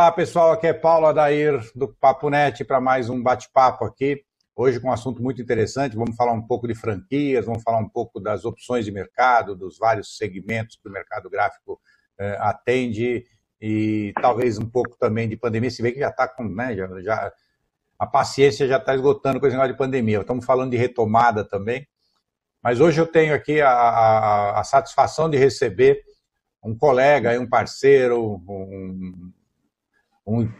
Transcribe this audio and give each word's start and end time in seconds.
Olá, 0.00 0.10
pessoal. 0.10 0.52
Aqui 0.52 0.66
é 0.66 0.72
Paulo 0.72 1.04
Adair 1.08 1.60
do 1.74 1.86
Papo 1.86 2.30
Net 2.30 2.64
para 2.64 2.80
mais 2.80 3.10
um 3.10 3.22
bate-papo 3.22 3.84
aqui. 3.84 4.24
Hoje 4.56 4.80
com 4.80 4.88
um 4.88 4.92
assunto 4.92 5.22
muito 5.22 5.42
interessante. 5.42 5.94
Vamos 5.94 6.16
falar 6.16 6.32
um 6.32 6.40
pouco 6.40 6.66
de 6.66 6.74
franquias, 6.74 7.44
vamos 7.44 7.62
falar 7.62 7.76
um 7.76 7.88
pouco 7.88 8.18
das 8.18 8.46
opções 8.46 8.86
de 8.86 8.90
mercado, 8.90 9.54
dos 9.54 9.76
vários 9.76 10.16
segmentos 10.16 10.78
que 10.82 10.88
o 10.88 10.90
mercado 10.90 11.28
gráfico 11.28 11.78
eh, 12.18 12.38
atende 12.40 13.26
e 13.60 14.14
talvez 14.22 14.58
um 14.58 14.64
pouco 14.64 14.96
também 14.98 15.28
de 15.28 15.36
pandemia. 15.36 15.70
Se 15.70 15.82
vê 15.82 15.92
que 15.92 16.00
já 16.00 16.08
está 16.08 16.26
com, 16.26 16.44
né, 16.44 16.74
já, 16.74 17.02
já, 17.02 17.32
a 17.98 18.06
paciência 18.06 18.66
já 18.66 18.78
está 18.78 18.94
esgotando 18.94 19.38
com 19.38 19.46
esse 19.46 19.54
negócio 19.54 19.74
de 19.74 19.78
pandemia. 19.78 20.20
Estamos 20.22 20.46
falando 20.46 20.70
de 20.70 20.78
retomada 20.78 21.44
também. 21.44 21.86
Mas 22.62 22.80
hoje 22.80 22.98
eu 22.98 23.06
tenho 23.06 23.34
aqui 23.34 23.60
a, 23.60 23.70
a, 23.70 24.60
a 24.60 24.64
satisfação 24.64 25.28
de 25.28 25.36
receber 25.36 26.02
um 26.64 26.74
colega, 26.74 27.38
um 27.38 27.46
parceiro, 27.46 28.42
um, 28.48 29.30
um 30.30 30.52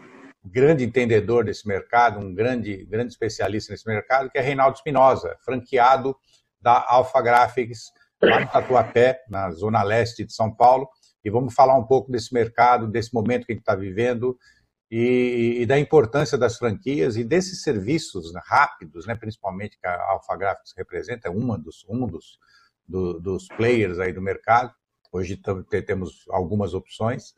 grande 0.45 0.85
entendedor 0.85 1.45
desse 1.45 1.67
mercado, 1.67 2.19
um 2.19 2.35
grande, 2.35 2.85
grande 2.87 3.13
especialista 3.13 3.73
nesse 3.73 3.87
mercado, 3.87 4.31
que 4.31 4.39
é 4.39 4.41
Reinaldo 4.41 4.77
Espinosa, 4.77 5.37
franqueado 5.45 6.17
da 6.61 6.85
Alpha 6.89 7.21
Graphics, 7.21 7.93
lá 8.23 8.41
no 8.41 8.49
Tatuapé, 8.49 9.23
na 9.29 9.51
zona 9.51 9.83
leste 9.83 10.25
de 10.25 10.33
São 10.33 10.55
Paulo. 10.55 10.89
E 11.25 11.31
vamos 11.31 11.55
falar 11.55 11.77
um 11.77 11.85
pouco 11.85 12.11
desse 12.11 12.33
mercado, 12.33 12.89
desse 12.89 13.13
momento 13.13 13.47
que 13.47 13.53
a 13.53 13.55
gente 13.55 13.63
está 13.63 13.75
vivendo 13.75 14.37
e, 14.91 15.59
e, 15.61 15.67
da 15.67 15.79
importância 15.79 16.37
das 16.37 16.57
franquias 16.57 17.17
e 17.17 17.23
desses 17.23 17.63
serviços 17.63 18.33
rápidos, 18.45 19.07
né, 19.07 19.15
principalmente 19.15 19.79
que 19.79 19.87
a 19.87 20.03
Alpha 20.11 20.37
Graphics 20.37 20.75
representa, 20.77 21.29
é 21.29 21.31
uma 21.31 21.57
dos, 21.57 21.85
um 21.89 22.07
dos, 22.07 22.39
do, 22.89 23.21
dos 23.21 23.47
players 23.49 24.01
aí 24.01 24.13
do 24.13 24.21
mercado. 24.21 24.75
Hoje 25.13 25.41
temos 25.87 26.25
algumas 26.31 26.75
opções. 26.75 27.35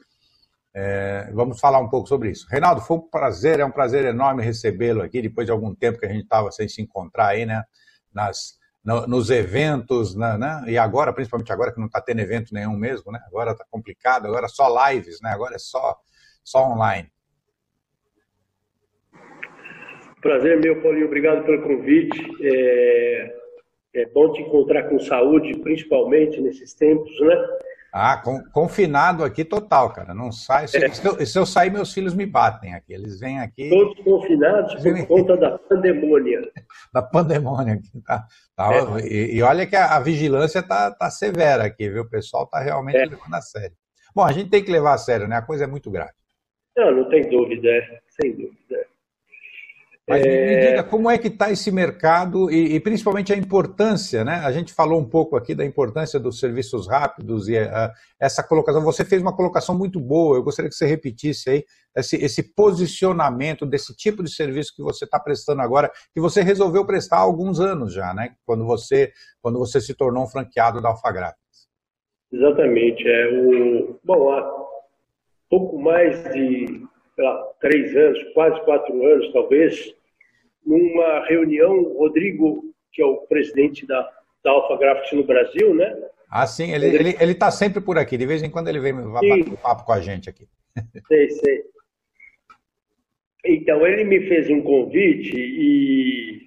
É, 0.74 1.30
vamos 1.32 1.60
falar 1.60 1.80
um 1.80 1.88
pouco 1.88 2.08
sobre 2.08 2.30
isso. 2.30 2.46
Reinaldo, 2.48 2.80
foi 2.80 2.96
um 2.96 3.00
prazer, 3.00 3.60
é 3.60 3.64
um 3.64 3.70
prazer 3.70 4.04
enorme 4.06 4.42
recebê-lo 4.42 5.02
aqui, 5.02 5.20
depois 5.20 5.46
de 5.46 5.52
algum 5.52 5.74
tempo 5.74 5.98
que 5.98 6.06
a 6.06 6.08
gente 6.08 6.22
estava 6.22 6.50
sem 6.50 6.66
se 6.66 6.80
encontrar 6.80 7.28
aí, 7.28 7.44
né? 7.44 7.62
Nas, 8.12 8.58
no, 8.84 9.06
nos 9.06 9.30
eventos, 9.30 10.16
né, 10.16 10.36
né? 10.38 10.64
E 10.66 10.78
agora, 10.78 11.12
principalmente 11.12 11.52
agora 11.52 11.72
que 11.72 11.78
não 11.78 11.86
está 11.86 12.00
tendo 12.00 12.20
evento 12.20 12.54
nenhum 12.54 12.76
mesmo, 12.76 13.12
né? 13.12 13.20
Agora 13.26 13.52
está 13.52 13.64
complicado, 13.70 14.26
agora 14.26 14.48
só 14.48 14.88
lives, 14.88 15.20
né? 15.20 15.30
Agora 15.30 15.54
é 15.56 15.58
só, 15.58 15.96
só 16.42 16.70
online. 16.70 17.10
Prazer 20.22 20.58
meu, 20.60 20.80
Paulinho. 20.80 21.06
Obrigado 21.06 21.44
pelo 21.44 21.62
convite. 21.62 22.18
É, 22.42 23.34
é 23.96 24.06
bom 24.06 24.32
te 24.32 24.40
encontrar 24.40 24.88
com 24.88 24.98
saúde, 24.98 25.58
principalmente 25.58 26.40
nesses 26.40 26.72
tempos, 26.74 27.10
né? 27.20 27.36
Ah, 27.94 28.16
com, 28.16 28.42
confinado 28.50 29.22
aqui 29.22 29.44
total, 29.44 29.92
cara. 29.92 30.14
Não 30.14 30.32
sai. 30.32 30.66
Se, 30.66 30.82
é. 30.82 30.88
se, 30.88 31.06
eu, 31.06 31.26
se, 31.26 31.38
eu, 31.38 31.44
sair, 31.44 31.70
meus 31.70 31.92
filhos 31.92 32.14
me 32.14 32.24
batem 32.24 32.72
aqui. 32.74 32.94
Eles 32.94 33.20
vêm 33.20 33.38
aqui. 33.38 33.68
Todos 33.68 34.02
confinados 34.02 34.74
por 34.76 35.06
conta 35.06 35.36
da 35.36 35.58
pandemônia. 35.58 36.40
da 36.92 37.02
pandemônia. 37.02 37.80
Tá, 38.06 38.26
tá, 38.56 38.70
é. 38.72 39.06
e, 39.06 39.36
e, 39.36 39.42
olha 39.42 39.66
que 39.66 39.76
a, 39.76 39.94
a 39.94 40.00
vigilância 40.00 40.62
tá, 40.62 40.90
tá 40.90 41.10
severa 41.10 41.64
aqui, 41.64 41.90
viu? 41.90 42.02
O 42.02 42.08
pessoal 42.08 42.46
tá 42.46 42.60
realmente 42.60 42.96
é. 42.96 43.04
levando 43.04 43.34
a 43.34 43.42
sério. 43.42 43.76
Bom, 44.14 44.22
a 44.22 44.32
gente 44.32 44.48
tem 44.48 44.64
que 44.64 44.72
levar 44.72 44.94
a 44.94 44.98
sério, 44.98 45.28
né? 45.28 45.36
A 45.36 45.42
coisa 45.42 45.64
é 45.64 45.66
muito 45.66 45.90
grave. 45.90 46.12
Não, 46.74 46.90
não 46.96 47.08
tem 47.10 47.28
dúvida, 47.28 47.68
é. 47.68 48.00
sem 48.08 48.32
dúvida. 48.32 48.86
Mas 50.08 50.24
é... 50.24 50.46
me 50.46 50.66
diga 50.66 50.82
como 50.82 51.08
é 51.08 51.16
que 51.16 51.28
está 51.28 51.50
esse 51.50 51.70
mercado 51.70 52.50
e, 52.50 52.74
e, 52.74 52.80
principalmente 52.80 53.32
a 53.32 53.36
importância, 53.36 54.24
né? 54.24 54.42
A 54.44 54.50
gente 54.50 54.72
falou 54.72 55.00
um 55.00 55.08
pouco 55.08 55.36
aqui 55.36 55.54
da 55.54 55.64
importância 55.64 56.18
dos 56.18 56.40
serviços 56.40 56.88
rápidos 56.88 57.48
e 57.48 57.56
uh, 57.56 57.90
essa 58.20 58.42
colocação. 58.42 58.82
Você 58.82 59.04
fez 59.04 59.22
uma 59.22 59.34
colocação 59.34 59.78
muito 59.78 60.00
boa. 60.00 60.36
Eu 60.36 60.42
gostaria 60.42 60.68
que 60.68 60.74
você 60.74 60.86
repetisse 60.86 61.50
aí 61.50 61.64
esse, 61.96 62.16
esse 62.16 62.42
posicionamento 62.54 63.64
desse 63.64 63.94
tipo 63.94 64.24
de 64.24 64.34
serviço 64.34 64.74
que 64.74 64.82
você 64.82 65.04
está 65.04 65.20
prestando 65.20 65.62
agora, 65.62 65.90
que 66.12 66.20
você 66.20 66.42
resolveu 66.42 66.84
prestar 66.84 67.18
há 67.18 67.20
alguns 67.20 67.60
anos 67.60 67.94
já, 67.94 68.12
né? 68.12 68.34
Quando 68.44 68.66
você 68.66 69.12
quando 69.40 69.58
você 69.58 69.80
se 69.80 69.94
tornou 69.94 70.24
um 70.24 70.28
franqueado 70.28 70.80
da 70.80 70.88
Alfagraphics. 70.88 71.68
Exatamente. 72.32 73.04
É 73.06 73.28
o 73.40 74.00
bom 74.02 74.32
há 74.32 74.62
pouco 75.48 75.78
mais 75.78 76.24
de 76.32 76.82
lá, 77.18 77.44
três 77.60 77.94
anos, 77.94 78.18
quase 78.34 78.60
quatro 78.64 79.06
anos 79.06 79.32
talvez, 79.32 79.94
numa 80.64 81.26
reunião, 81.26 81.82
Rodrigo, 81.94 82.64
que 82.92 83.02
é 83.02 83.06
o 83.06 83.18
presidente 83.26 83.86
da, 83.86 84.08
da 84.44 84.50
Alpha 84.50 84.76
Graphics 84.76 85.12
no 85.12 85.24
Brasil, 85.24 85.74
né? 85.74 85.94
Ah, 86.30 86.46
sim, 86.46 86.72
ele 86.72 86.86
está 86.86 87.00
ele, 87.00 87.16
ele 87.20 87.34
tá 87.34 87.50
sempre 87.50 87.80
por 87.80 87.98
aqui, 87.98 88.16
de 88.16 88.26
vez 88.26 88.42
em 88.42 88.50
quando 88.50 88.68
ele 88.68 88.80
vem 88.80 88.94
bater 88.94 89.48
um 89.48 89.56
papo 89.56 89.84
com 89.84 89.92
a 89.92 90.00
gente 90.00 90.30
aqui. 90.30 90.48
Sei, 91.06 91.30
sei. 91.30 91.64
Então, 93.44 93.86
ele 93.86 94.04
me 94.04 94.26
fez 94.26 94.48
um 94.48 94.62
convite 94.62 95.36
e 95.36 96.41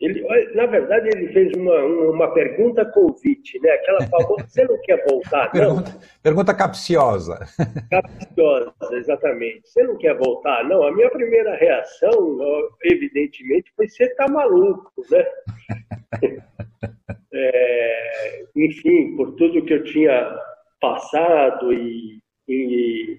ele, 0.00 0.22
na 0.54 0.66
verdade, 0.66 1.08
ele 1.08 1.32
fez 1.32 1.52
uma, 1.56 1.74
uma 1.82 2.32
pergunta 2.32 2.84
convite, 2.84 3.58
né? 3.60 3.70
Aquela 3.70 4.02
famosa, 4.02 4.46
você 4.46 4.64
não 4.64 4.80
quer 4.82 5.04
voltar, 5.04 5.50
pergunta, 5.50 5.90
não? 5.90 6.00
Pergunta 6.22 6.54
capciosa. 6.54 7.40
Capciosa, 7.90 8.96
exatamente. 8.96 9.68
Você 9.68 9.82
não 9.82 9.96
quer 9.98 10.16
voltar, 10.16 10.62
não? 10.68 10.84
A 10.84 10.92
minha 10.92 11.10
primeira 11.10 11.56
reação, 11.56 12.38
evidentemente, 12.84 13.72
foi 13.74 13.88
você 13.88 14.08
tá 14.14 14.28
maluco, 14.28 14.92
né? 15.10 15.26
é, 17.34 18.44
enfim, 18.54 19.16
por 19.16 19.32
tudo 19.34 19.64
que 19.64 19.74
eu 19.74 19.82
tinha 19.82 20.32
passado 20.80 21.72
e, 21.72 22.20
e 22.46 23.18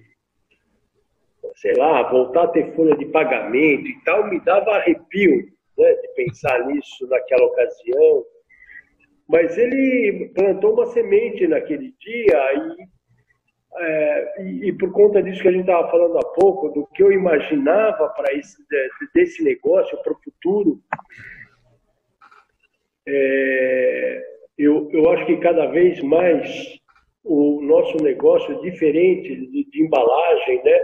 sei 1.56 1.74
lá, 1.74 2.08
voltar 2.10 2.44
a 2.44 2.48
ter 2.48 2.74
folha 2.74 2.96
de 2.96 3.04
pagamento 3.04 3.86
e 3.86 4.00
tal, 4.02 4.30
me 4.30 4.40
dava 4.40 4.70
arrepio 4.76 5.59
né, 5.80 5.94
de 5.94 6.08
pensar 6.14 6.66
nisso 6.66 7.06
naquela 7.08 7.46
ocasião. 7.46 8.24
Mas 9.28 9.56
ele 9.56 10.30
plantou 10.34 10.74
uma 10.74 10.86
semente 10.86 11.46
naquele 11.46 11.94
dia 11.98 12.52
e, 12.54 12.84
é, 13.76 14.42
e, 14.42 14.68
e, 14.68 14.72
por 14.72 14.92
conta 14.92 15.22
disso 15.22 15.42
que 15.42 15.48
a 15.48 15.52
gente 15.52 15.62
estava 15.62 15.90
falando 15.90 16.18
há 16.18 16.24
pouco, 16.34 16.68
do 16.70 16.86
que 16.88 17.02
eu 17.02 17.12
imaginava 17.12 18.08
para 18.08 18.34
esse 18.34 18.56
desse 19.14 19.44
negócio 19.44 19.96
para 20.02 20.12
o 20.12 20.20
futuro, 20.22 20.80
é, 23.06 24.22
eu, 24.58 24.90
eu 24.92 25.08
acho 25.10 25.26
que 25.26 25.36
cada 25.38 25.66
vez 25.66 26.02
mais 26.02 26.80
o 27.24 27.60
nosso 27.62 27.96
negócio 28.02 28.52
é 28.56 28.60
diferente 28.60 29.28
de, 29.28 29.70
de 29.70 29.82
embalagem, 29.82 30.62
né? 30.64 30.80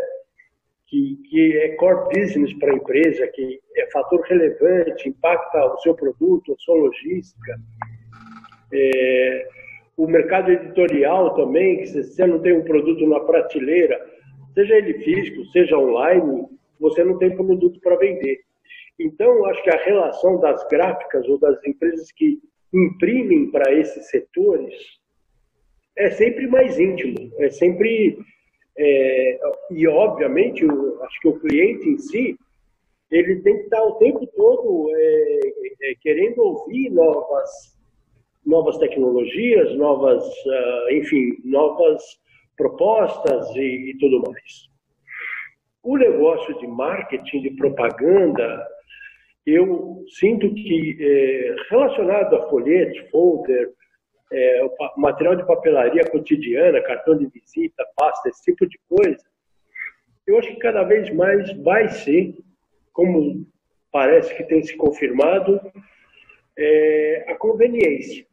Que, 0.87 1.17
que 1.29 1.57
é 1.59 1.75
core 1.77 2.09
business 2.15 2.53
para 2.55 2.73
a 2.73 2.77
empresa, 2.77 3.27
que 3.29 3.61
é 3.77 3.91
fator 3.91 4.21
relevante, 4.23 5.09
impacta 5.09 5.67
o 5.67 5.79
seu 5.79 5.95
produto, 5.95 6.53
a 6.53 6.57
sua 6.59 6.77
logística. 6.77 7.61
É, 8.73 9.49
o 9.97 10.07
mercado 10.07 10.51
editorial 10.51 11.35
também, 11.35 11.79
que 11.79 11.87
você 11.87 12.27
não 12.27 12.41
tem 12.41 12.53
um 12.53 12.65
produto 12.65 13.07
na 13.07 13.21
prateleira, 13.21 13.99
seja 14.55 14.77
ele 14.77 14.95
físico, 15.03 15.45
seja 15.47 15.79
online, 15.79 16.47
você 16.79 17.03
não 17.03 17.19
tem 17.19 17.35
produto 17.35 17.81
para 17.81 17.97
vender. 17.97 18.41
Então, 18.99 19.45
acho 19.47 19.63
que 19.63 19.71
a 19.71 19.85
relação 19.85 20.41
das 20.41 20.67
gráficas 20.69 21.29
ou 21.29 21.39
das 21.39 21.63
empresas 21.65 22.11
que 22.13 22.39
imprimem 22.73 23.51
para 23.51 23.73
esses 23.73 24.09
setores 24.11 24.75
é 25.97 26.11
sempre 26.11 26.47
mais 26.47 26.79
íntimo, 26.79 27.33
é 27.39 27.49
sempre 27.51 28.19
é, 28.79 29.41
e, 29.71 29.87
obviamente, 29.89 30.65
o, 30.65 31.03
acho 31.03 31.21
que 31.21 31.29
o 31.29 31.39
cliente 31.41 31.89
em 31.89 31.99
si, 31.99 32.39
ele 33.11 33.41
tem 33.41 33.57
que 33.57 33.65
estar 33.65 33.83
o 33.83 33.95
tempo 33.95 34.27
todo 34.37 34.91
é, 34.95 35.41
é, 35.83 35.95
querendo 36.03 36.39
ouvir 36.41 36.91
novas, 36.91 37.51
novas 38.45 38.77
tecnologias, 38.79 39.75
novas, 39.77 40.25
uh, 40.25 40.93
enfim, 40.93 41.37
novas 41.45 42.03
propostas 42.57 43.49
e, 43.55 43.91
e, 43.91 43.99
tudo 43.99 44.23
mais. 44.31 44.67
O 45.83 45.97
negócio 45.97 46.59
de 46.59 46.67
marketing, 46.67 47.43
de 47.43 47.51
propaganda, 47.51 48.67
eu 49.47 50.05
sinto 50.19 50.53
que, 50.53 50.97
é, 51.01 51.55
relacionado 51.71 52.35
a 52.35 52.49
folhetos, 52.49 52.99
folder, 53.11 53.71
é, 54.33 54.65
o 54.65 55.01
material 55.01 55.37
de 55.37 55.47
papelaria 55.47 56.05
cotidiana, 56.11 56.83
cartão 56.83 57.17
de 57.17 57.27
visita, 57.27 57.87
pasta, 57.97 58.29
esse 58.29 58.43
tipo 58.43 58.67
de 58.67 58.79
coisa, 58.89 59.25
eu 60.27 60.39
acho 60.39 60.49
que 60.49 60.59
cada 60.59 60.83
vez 60.83 61.13
mais 61.15 61.53
vai 61.63 61.89
ser, 61.89 62.35
como 62.93 63.47
parece 63.93 64.35
que 64.35 64.45
tem 64.45 64.63
se 64.63 64.77
confirmado, 64.77 65.61
é, 66.59 67.27
a 67.29 67.37
conveniência. 67.37 68.27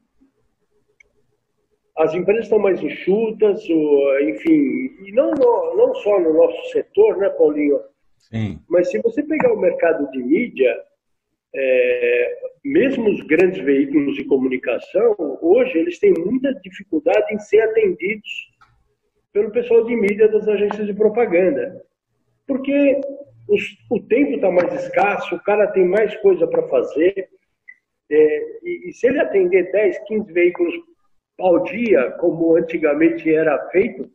As 1.96 2.14
empresas 2.16 2.46
estão 2.46 2.58
mais 2.58 2.82
enxutas, 2.82 3.64
enfim, 3.64 4.98
e 5.06 5.12
não, 5.12 5.32
não 5.32 5.94
só 5.96 6.20
no 6.20 6.34
nosso 6.34 6.72
setor, 6.72 7.18
né, 7.18 7.30
Paulinho? 7.30 7.80
Sim. 8.18 8.60
Mas 8.68 8.90
se 8.90 9.00
você 9.00 9.22
pegar 9.22 9.54
o 9.54 9.60
mercado 9.60 10.10
de 10.10 10.18
mídia, 10.18 10.76
é, 11.56 12.38
mesmo 12.64 13.10
os 13.10 13.22
grandes 13.22 13.64
veículos 13.64 14.16
de 14.16 14.24
comunicação, 14.26 15.16
hoje 15.42 15.78
eles 15.78 16.00
têm 16.00 16.14
muita 16.18 16.54
dificuldade 16.56 17.34
em 17.34 17.40
ser 17.40 17.62
atendidos 17.62 18.52
pelo 19.32 19.52
pessoal 19.52 19.84
de 19.86 19.96
mídia 19.96 20.28
das 20.28 20.48
agências 20.48 20.88
de 20.88 20.94
propaganda. 20.94 21.84
Porque 22.48 23.02
os, 23.48 23.62
o 23.90 24.00
tempo 24.02 24.34
está 24.36 24.50
mais 24.50 24.74
escasso, 24.84 25.36
o 25.36 25.44
cara 25.44 25.68
tem 25.68 25.86
mais 25.86 26.16
coisa 26.18 26.48
para 26.48 26.68
fazer. 26.68 27.30
É, 28.10 28.60
e, 28.64 28.90
e, 28.90 28.94
se 28.94 29.08
ele 29.08 29.20
atender 29.20 29.72
10, 29.72 30.00
15 30.08 30.34
veículos 30.34 30.74
ao 31.40 31.64
dia, 31.64 32.12
como 32.20 32.56
antigamente 32.56 33.34
era 33.34 33.70
feito, 33.70 34.10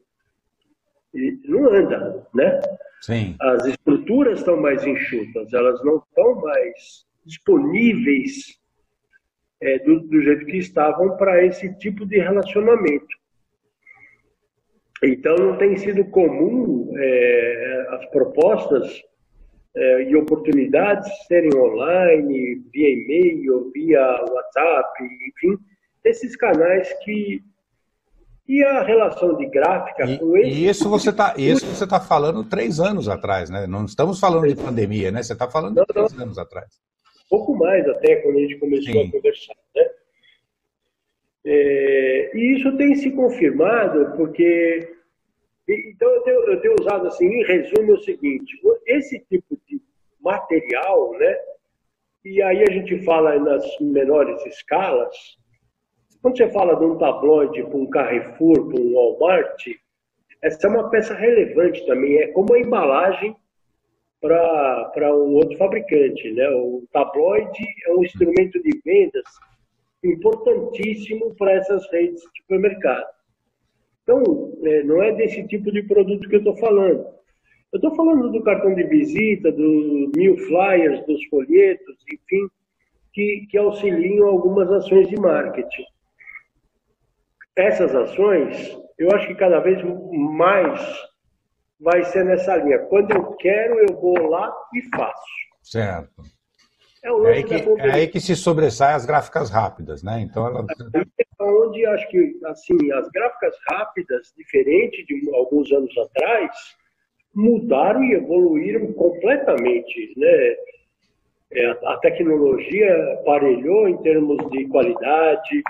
não 1.45 1.69
anda, 1.69 2.27
né? 2.35 2.61
Sim. 3.01 3.37
As 3.41 3.65
estruturas 3.65 4.41
estão 4.41 4.57
mais 4.57 4.85
enxutas, 4.87 5.53
elas 5.53 5.83
não 5.85 5.99
estão 5.99 6.35
mais 6.37 7.08
disponíveis 7.29 8.59
é, 9.61 9.79
do, 9.81 10.01
do, 10.01 10.23
jeito 10.23 10.47
que 10.47 10.57
estavam 10.57 11.17
para 11.17 11.45
esse 11.45 11.77
tipo 11.79 12.07
de 12.07 12.19
relacionamento. 12.19 13.07
Então, 15.03 15.37
não 15.37 15.57
tem 15.59 15.77
sido 15.77 16.05
comum 16.07 16.93
é, 16.97 17.87
as 17.91 18.07
propostas 18.11 19.03
é, 19.77 20.11
e 20.11 20.17
oportunidades 20.17 21.09
serem 21.27 21.55
online, 21.55 22.63
via 22.73 22.89
e-mail, 22.89 23.71
via 23.73 24.01
WhatsApp, 24.01 25.05
enfim, 25.05 25.57
esses 26.05 26.35
canais 26.37 26.93
que 27.05 27.43
e 28.49 28.65
a 28.65 28.83
relação 28.83 29.37
de 29.37 29.47
gráfica 29.47 30.07
e, 30.07 30.19
com 30.19 30.35
esse... 30.39 30.49
E 30.49 30.69
isso 30.69 30.89
você 30.89 31.11
está 31.11 31.35
tá 31.87 32.01
falando 32.01 32.43
três 32.43 32.81
anos 32.81 33.07
atrás, 33.07 33.51
né? 33.51 33.67
Não 33.67 33.85
estamos 33.85 34.19
falando 34.19 34.49
de 34.49 34.57
pandemia, 34.57 35.13
né? 35.13 35.23
Você 35.23 35.35
está 35.35 35.47
falando 35.51 35.75
de 35.75 35.87
três 35.87 36.15
não. 36.15 36.25
anos 36.25 36.39
atrás. 36.39 36.67
Pouco 37.29 37.55
mais 37.57 37.87
até, 37.89 38.17
quando 38.17 38.39
a 38.39 38.41
gente 38.41 38.57
começou 38.57 38.93
Sim. 38.93 39.09
a 39.09 39.13
conversar, 39.13 39.57
né? 39.75 39.91
É, 41.45 42.37
e 42.37 42.57
isso 42.57 42.77
tem 42.77 42.95
se 42.95 43.11
confirmado 43.13 44.17
porque... 44.17 44.97
Então, 45.69 46.09
eu 46.11 46.21
tenho, 46.23 46.41
eu 46.51 46.61
tenho 46.61 46.75
usado, 46.81 47.07
assim, 47.09 47.27
em 47.27 47.45
resumo, 47.45 47.93
o 47.93 48.03
seguinte. 48.03 48.59
Esse 48.87 49.19
tipo 49.29 49.59
de 49.67 49.81
material, 50.19 51.13
né? 51.19 51.37
E 52.25 52.43
aí 52.43 52.63
a 52.63 52.71
gente 52.71 53.03
fala 53.05 53.39
nas 53.39 53.65
menores 53.79 54.45
escalas, 54.47 55.15
quando 56.21 56.37
você 56.37 56.49
fala 56.51 56.75
de 56.75 56.85
um 56.85 56.99
tabloide 56.99 57.63
para 57.63 57.77
um 57.77 57.89
Carrefour, 57.89 58.69
para 58.69 58.81
um 58.81 58.93
Walmart, 58.95 59.67
essa 60.43 60.67
é 60.67 60.71
uma 60.71 60.91
peça 60.91 61.15
relevante 61.15 61.87
também. 61.87 62.19
É 62.19 62.29
como 62.29 62.55
a 62.55 62.61
embalagem 62.61 63.37
para 64.21 65.15
um 65.15 65.35
outro 65.35 65.57
fabricante. 65.57 66.31
Né? 66.33 66.49
O 66.51 66.85
tabloide 66.93 67.65
é 67.87 67.93
um 67.93 68.05
instrumento 68.05 68.63
de 68.63 68.81
vendas 68.85 69.25
importantíssimo 70.05 71.35
para 71.37 71.53
essas 71.53 71.91
redes 71.91 72.23
de 72.23 72.41
supermercado. 72.41 73.07
Então, 74.03 74.53
é, 74.65 74.83
não 74.85 75.03
é 75.03 75.13
desse 75.13 75.47
tipo 75.47 75.71
de 75.71 75.83
produto 75.83 76.29
que 76.29 76.37
eu 76.37 76.41
estou 76.41 76.57
falando. 76.57 77.07
Eu 77.73 77.77
estou 77.77 77.95
falando 77.95 78.31
do 78.31 78.43
cartão 78.43 78.75
de 78.75 78.85
visita, 78.85 79.53
dos 79.53 80.11
mil 80.17 80.39
flyers, 80.39 81.05
dos 81.07 81.23
folhetos, 81.27 81.97
enfim, 82.11 82.49
que, 83.13 83.47
que 83.51 83.59
auxiliam 83.59 84.27
algumas 84.27 84.71
ações 84.71 85.09
de 85.09 85.17
marketing 85.21 85.85
essas 87.59 87.93
ações, 87.93 88.79
eu 88.97 89.11
acho 89.11 89.27
que 89.27 89.35
cada 89.35 89.59
vez 89.59 89.83
mais 90.13 90.81
vai 91.81 92.05
ser 92.05 92.25
nessa 92.25 92.57
linha. 92.57 92.79
Quando 92.81 93.13
eu 93.13 93.33
quero, 93.37 93.79
eu 93.81 93.95
vou 94.01 94.29
lá 94.29 94.53
e 94.75 94.83
faço. 94.97 95.23
Certo. 95.63 96.23
É, 97.03 97.09
é 97.09 97.33
aí, 97.33 97.45
que, 97.45 97.55
é 97.55 97.91
aí 97.93 98.09
que 98.09 98.21
se 98.21 98.35
sobressai 98.35 98.95
as 98.95 99.07
gráficas 99.07 99.51
rápidas, 99.51 100.03
né? 100.03 100.21
Então 100.21 100.47
ela... 100.47 100.67
É 100.95 101.19
onde 101.41 101.87
acho 101.87 102.09
que 102.09 102.37
assim 102.47 102.93
as 102.93 103.09
gráficas 103.11 103.55
rápidas, 103.71 104.33
diferente 104.37 105.05
de 105.07 105.35
alguns 105.35 105.71
anos 105.71 105.97
atrás, 105.97 106.51
mudaram 107.35 108.03
e 108.03 108.15
evoluíram 108.15 108.93
completamente, 108.93 110.13
né? 110.17 110.57
É, 111.51 111.71
a 111.71 111.97
tecnologia 111.99 113.15
aparelhou 113.21 113.89
em 113.89 113.97
termos 114.03 114.37
de 114.51 114.67
qualidade, 114.69 115.63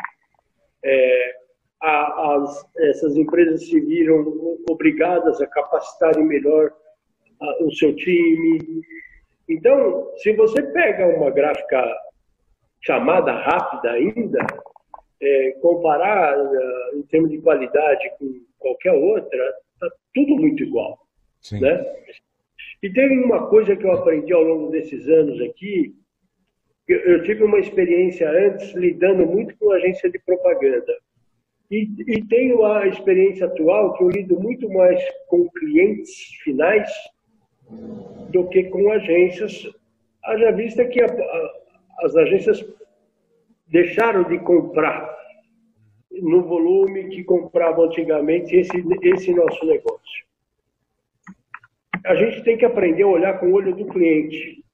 é, 0.85 1.38
a, 1.83 2.35
as, 2.35 2.67
essas 2.79 3.17
empresas 3.17 3.67
se 3.67 3.81
viram 3.81 4.59
obrigadas 4.69 5.41
a 5.41 5.47
capacitarem 5.47 6.25
melhor 6.25 6.73
a, 7.41 7.65
o 7.65 7.73
seu 7.73 7.95
time. 7.95 8.83
Então, 9.49 10.11
se 10.19 10.33
você 10.35 10.63
pega 10.63 11.07
uma 11.07 11.31
gráfica 11.31 11.85
chamada 12.81 13.33
rápida 13.33 13.93
ainda, 13.93 14.47
é, 15.21 15.51
comparar 15.61 16.37
é, 16.39 16.97
em 16.97 17.03
termos 17.03 17.31
de 17.31 17.41
qualidade 17.41 18.11
com 18.19 18.41
qualquer 18.59 18.93
outra, 18.93 19.55
está 19.75 19.89
tudo 20.15 20.37
muito 20.37 20.63
igual. 20.63 20.99
Sim. 21.41 21.61
Né? 21.61 21.85
E 22.83 22.91
tem 22.93 23.25
uma 23.25 23.49
coisa 23.49 23.75
que 23.77 23.85
eu 23.85 23.93
aprendi 23.93 24.33
ao 24.33 24.43
longo 24.43 24.71
desses 24.71 25.09
anos 25.09 25.41
aqui, 25.41 25.95
eu 26.89 27.23
tive 27.23 27.45
uma 27.45 27.59
experiência 27.59 28.31
antes 28.31 28.73
lidando 28.75 29.27
muito 29.27 29.55
com 29.59 29.71
agência 29.73 30.11
de 30.11 30.19
propaganda. 30.21 30.97
E, 31.71 31.89
e 32.07 32.25
tenho 32.25 32.65
a 32.65 32.87
experiência 32.87 33.47
atual 33.47 33.95
que 33.95 34.03
eu 34.03 34.09
lido 34.09 34.41
muito 34.41 34.69
mais 34.71 35.03
com 35.29 35.49
clientes 35.51 36.11
finais 36.43 36.91
do 38.31 38.49
que 38.49 38.65
com 38.65 38.91
agências. 38.91 39.69
Haja 40.25 40.51
vista 40.53 40.85
que 40.87 41.01
a, 41.03 41.07
a, 41.07 41.55
as 42.05 42.17
agências 42.17 42.65
deixaram 43.67 44.25
de 44.25 44.39
comprar 44.39 45.15
no 46.11 46.43
volume 46.43 47.09
que 47.09 47.23
compravam 47.23 47.85
antigamente 47.85 48.57
esse, 48.57 48.85
esse 49.03 49.33
nosso 49.35 49.65
negócio. 49.67 50.27
A 52.05 52.15
gente 52.15 52.43
tem 52.43 52.57
que 52.57 52.65
aprender 52.65 53.03
a 53.03 53.09
olhar 53.09 53.39
com 53.39 53.49
o 53.49 53.53
olho 53.53 53.77
do 53.77 53.87
cliente. 53.87 54.65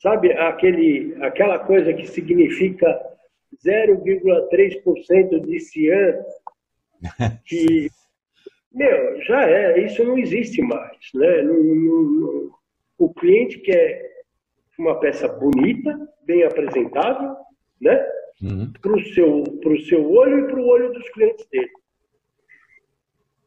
Sabe 0.00 0.32
aquele, 0.32 1.14
aquela 1.22 1.60
coisa 1.60 1.94
que 1.94 2.06
significa 2.08 3.11
0,3% 3.64 5.40
de 5.40 5.60
cian, 5.60 6.24
que, 7.44 7.88
meu, 8.72 9.20
já 9.22 9.48
é, 9.48 9.84
isso 9.84 10.02
não 10.04 10.18
existe 10.18 10.62
mais. 10.62 10.98
Né? 11.14 11.42
Não, 11.42 11.62
não, 11.62 12.02
não, 12.02 12.50
o 12.98 13.12
cliente 13.12 13.58
quer 13.60 14.10
uma 14.78 14.98
peça 14.98 15.28
bonita, 15.28 15.96
bem 16.24 16.44
apresentável, 16.44 17.36
né? 17.80 18.08
Uhum. 18.42 18.72
para 18.72 18.92
o 18.92 19.04
seu, 19.14 19.44
pro 19.60 19.80
seu 19.82 20.10
olho 20.10 20.40
e 20.40 20.48
para 20.48 20.60
o 20.60 20.66
olho 20.66 20.92
dos 20.92 21.08
clientes 21.10 21.46
dele. 21.46 21.70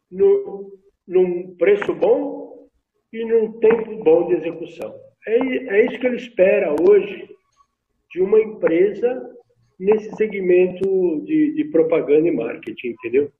No, 0.09 0.71
num 1.05 1.55
preço 1.57 1.93
bom 1.93 2.69
e 3.11 3.25
num 3.25 3.59
tempo 3.59 4.03
bom 4.03 4.27
de 4.27 4.35
execução. 4.35 4.95
É, 5.27 5.37
é 5.37 5.85
isso 5.85 5.99
que 5.99 6.07
ele 6.07 6.15
espera 6.17 6.73
hoje 6.81 7.27
de 8.11 8.21
uma 8.21 8.39
empresa 8.39 9.34
nesse 9.79 10.15
segmento 10.15 11.21
de, 11.25 11.53
de 11.53 11.65
propaganda 11.65 12.27
e 12.27 12.31
marketing, 12.31 12.89
entendeu? 12.89 13.31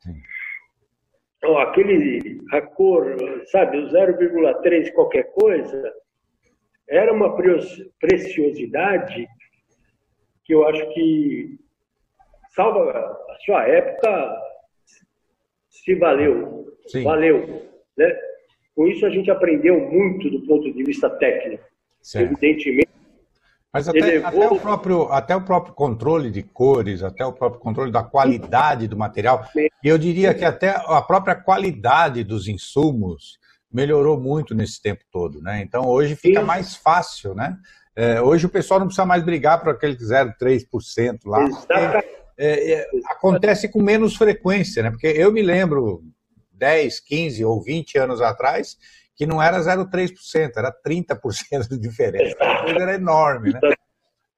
Então, 1.38 1.58
aquele, 1.58 2.42
a 2.52 2.62
cor, 2.62 3.16
sabe, 3.52 3.78
o 3.78 3.88
0,3 3.88 4.92
qualquer 4.94 5.32
coisa, 5.32 5.94
era 6.88 7.14
uma 7.14 7.36
preciosidade 8.00 9.28
que 10.44 10.54
eu 10.54 10.68
acho 10.68 10.88
que, 10.94 11.58
salva 12.50 12.92
a 12.92 13.36
sua 13.46 13.68
época, 13.68 14.42
se 15.70 15.96
valeu. 15.96 16.76
Sim. 16.88 17.04
Valeu. 17.04 17.68
Né? 17.98 18.16
Com 18.76 18.88
isso, 18.88 19.06
a 19.06 19.10
gente 19.10 19.32
aprendeu 19.32 19.80
muito 19.80 20.30
do 20.30 20.46
ponto 20.46 20.72
de 20.72 20.84
vista 20.84 21.10
técnico. 21.10 21.64
Certo. 22.02 22.34
Evidentemente, 22.34 22.90
mas 23.76 23.90
até, 23.90 24.24
até, 24.24 24.48
o 24.48 24.58
próprio, 24.58 25.12
até 25.12 25.36
o 25.36 25.42
próprio 25.42 25.74
controle 25.74 26.32
de 26.32 26.42
cores, 26.42 27.04
até 27.04 27.26
o 27.26 27.34
próprio 27.34 27.60
controle 27.60 27.92
da 27.92 28.02
qualidade 28.02 28.88
do 28.88 28.96
material, 28.96 29.46
e 29.54 29.70
eu 29.84 29.98
diria 29.98 30.34
que 30.34 30.46
até 30.46 30.70
a 30.70 31.02
própria 31.02 31.36
qualidade 31.36 32.24
dos 32.24 32.48
insumos 32.48 33.38
melhorou 33.70 34.18
muito 34.18 34.56
nesse 34.56 34.82
tempo 34.82 35.04
todo, 35.12 35.42
né? 35.42 35.62
Então 35.62 35.86
hoje 35.90 36.16
fica 36.16 36.42
mais 36.42 36.78
fácil, 36.78 37.36
né? 37.36 37.58
É, 37.94 38.22
hoje 38.22 38.46
o 38.46 38.50
pessoal 38.50 38.80
não 38.80 38.88
precisa 38.88 39.06
mais 39.06 39.24
brigar 39.24 39.60
por 39.60 39.72
aquele 39.72 39.98
0,3% 39.98 41.20
lá. 41.26 41.46
É, 42.38 42.72
é, 42.76 42.90
acontece 43.10 43.68
com 43.68 43.82
menos 43.82 44.16
frequência, 44.16 44.84
né? 44.84 44.90
Porque 44.90 45.08
eu 45.08 45.34
me 45.34 45.42
lembro 45.42 46.02
10, 46.54 47.02
15 47.02 47.44
ou 47.44 47.62
20 47.62 47.98
anos 47.98 48.22
atrás 48.22 48.78
que 49.16 49.26
não 49.26 49.42
era 49.42 49.60
0,3%, 49.60 50.52
era 50.58 50.72
30% 50.72 51.70
de 51.70 51.78
diferença. 51.78 52.36
A 52.40 52.64
coisa 52.64 52.80
era 52.80 52.96
enorme, 52.96 53.54
né? 53.54 53.60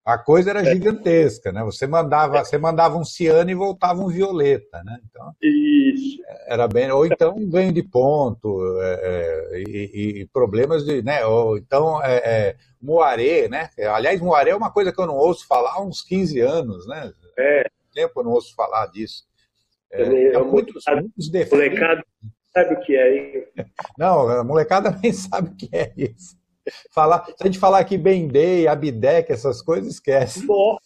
A 0.07 0.17
coisa 0.17 0.51
era 0.51 0.63
gigantesca, 0.63 1.51
né? 1.51 1.61
Você 1.65 1.85
mandava, 1.85 2.41
você 2.41 2.57
mandava 2.57 2.97
um 2.97 3.03
ciano 3.03 3.49
e 3.51 3.53
voltava 3.53 3.99
um 3.99 4.07
violeta, 4.07 4.81
né? 4.85 4.99
Então, 5.09 5.33
Isso. 5.41 6.17
Era 6.47 6.65
bem, 6.65 6.89
ou 6.89 7.05
então 7.05 7.35
ganho 7.49 7.73
de 7.73 7.83
ponto 7.83 8.79
é, 8.81 9.01
é, 9.03 9.59
e, 9.67 10.21
e, 10.21 10.25
problemas 10.27 10.85
de, 10.85 11.01
né? 11.01 11.25
Ou 11.25 11.57
então 11.57 12.01
é, 12.01 12.15
é, 12.23 12.55
moaré, 12.81 13.49
né? 13.49 13.69
Aliás, 13.93 14.21
moaré 14.21 14.51
é 14.51 14.55
uma 14.55 14.71
coisa 14.71 14.93
que 14.93 15.01
eu 15.01 15.07
não 15.07 15.17
ouço 15.17 15.45
falar 15.45 15.73
há 15.73 15.81
uns 15.81 16.01
15 16.03 16.39
anos, 16.39 16.87
né? 16.87 17.11
É. 17.37 17.69
Tempo 17.93 18.21
eu 18.21 18.23
não 18.23 18.31
ouço 18.31 18.55
falar 18.55 18.85
disso. 18.87 19.25
É, 19.91 20.03
é 20.03 20.39
muitos, 20.39 20.85
muitos 20.87 21.29
defeitos. 21.29 22.03
Sabe 22.57 22.73
o 22.73 22.79
que 22.79 22.97
é? 22.97 23.47
Não, 23.99 24.27
a 24.27 24.43
molecada 24.43 24.89
nem 25.03 25.13
sabe 25.13 25.49
o 25.49 25.55
que 25.55 25.69
é 25.71 25.93
isso. 25.95 26.35
Falar, 26.91 27.23
se 27.25 27.35
a 27.39 27.45
gente 27.45 27.59
falar 27.59 27.77
aqui 27.79 27.99
bem 27.99 28.27
day, 28.27 28.67
abdec, 28.67 29.31
essas 29.31 29.61
coisas, 29.61 29.93
esquece. 29.93 30.43
Nossa, 30.47 30.81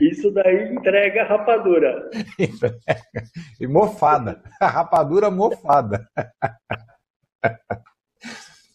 isso 0.00 0.30
daí 0.30 0.72
entrega 0.72 1.24
rapadura. 1.24 2.08
e 3.60 3.66
mofada. 3.66 4.42
rapadura 4.60 5.30
mofada. 5.30 6.08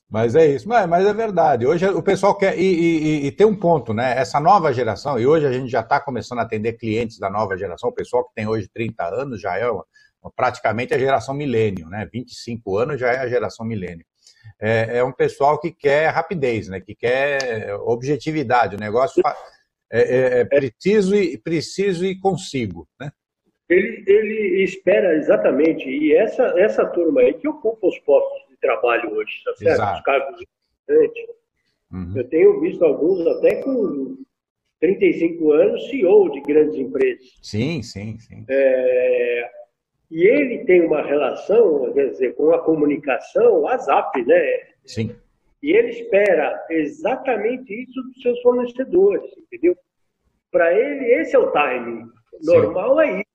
Mas 0.08 0.36
é 0.36 0.46
isso, 0.46 0.70
mas, 0.70 0.88
mas 0.88 1.06
é 1.06 1.14
verdade. 1.14 1.66
Hoje 1.66 1.86
o 1.90 2.02
pessoal 2.02 2.38
quer. 2.38 2.58
E, 2.58 2.64
e, 2.64 3.26
e, 3.26 3.32
tem 3.34 3.46
um 3.46 3.56
ponto, 3.56 3.94
né? 3.94 4.18
Essa 4.18 4.40
nova 4.40 4.72
geração, 4.72 5.20
e 5.20 5.28
hoje 5.28 5.46
a 5.46 5.52
gente 5.52 5.70
já 5.70 5.82
está 5.82 6.00
começando 6.00 6.40
a 6.40 6.44
atender 6.44 6.74
clientes 6.74 7.20
da 7.20 7.30
nova 7.30 7.58
geração, 7.58 7.90
o 7.90 7.94
pessoal 7.94 8.24
que 8.24 8.34
tem 8.34 8.48
hoje 8.48 8.70
30 8.74 9.04
anos 9.04 9.42
já 9.42 9.58
é 9.58 9.70
uma, 9.70 9.84
praticamente 10.36 10.94
a 10.94 11.00
geração 11.00 11.34
milênio, 11.34 11.90
né? 11.90 12.08
25 12.12 12.78
anos 12.78 13.00
já 13.00 13.12
é 13.12 13.18
a 13.20 13.28
geração 13.28 13.66
milênio. 13.66 14.06
É, 14.60 14.98
é, 14.98 15.04
um 15.04 15.12
pessoal 15.12 15.60
que 15.60 15.72
quer 15.72 16.10
rapidez, 16.10 16.68
né? 16.68 16.80
Que 16.80 16.96
quer 16.96 17.76
objetividade. 17.82 18.76
O 18.76 18.80
negócio 18.80 19.22
é, 19.92 20.00
é, 20.00 20.40
é 20.42 20.46
preciso, 20.46 21.16
e, 21.16 21.38
preciso 21.38 22.06
e 22.06 22.20
consigo, 22.20 22.88
né? 23.00 23.12
Ele, 23.68 24.04
ele 24.06 24.64
espera 24.64 25.16
exatamente, 25.16 25.90
e 25.90 26.16
essa, 26.16 26.54
essa 26.60 26.86
turma 26.86 27.22
aí 27.22 27.34
que 27.34 27.48
ocupa 27.48 27.88
os 27.88 27.98
postos 28.00 28.48
de 28.48 28.58
trabalho 28.58 29.12
hoje, 29.16 29.42
tá 29.44 29.56
certo? 29.56 29.74
Exato. 29.74 29.98
Os 29.98 30.04
cargos 30.04 30.42
importantes. 30.42 31.36
Uhum. 31.92 32.14
Eu 32.16 32.30
tenho 32.30 32.62
visto 32.62 32.86
alguns 32.86 33.26
até 33.26 33.56
com 33.64 34.18
35 34.80 35.52
anos 35.52 35.90
CEO 35.90 36.32
de 36.32 36.42
grandes 36.42 36.76
empresas. 36.76 37.26
Sim, 37.42 37.82
sim, 37.82 38.20
sim. 38.20 38.46
É, 38.48 39.50
e 40.12 40.28
ele 40.28 40.66
tem 40.66 40.86
uma 40.86 41.02
relação, 41.02 41.92
quer 41.94 42.10
dizer, 42.12 42.36
com 42.36 42.54
a 42.54 42.60
comunicação, 42.60 43.62
WhatsApp, 43.62 44.24
né? 44.24 44.42
Sim. 44.86 45.16
E 45.62 45.72
ele 45.72 45.90
espera 45.90 46.64
exatamente 46.70 47.74
isso 47.74 48.02
dos 48.04 48.22
seus 48.22 48.40
fornecedores, 48.42 49.32
entendeu? 49.38 49.76
Para 50.52 50.74
ele, 50.74 51.06
esse 51.14 51.36
é 51.36 51.40
o 51.40 51.52
timing. 51.52 52.06
Normal 52.44 52.98
Sim. 52.98 53.02
é 53.02 53.16
isso. 53.16 53.26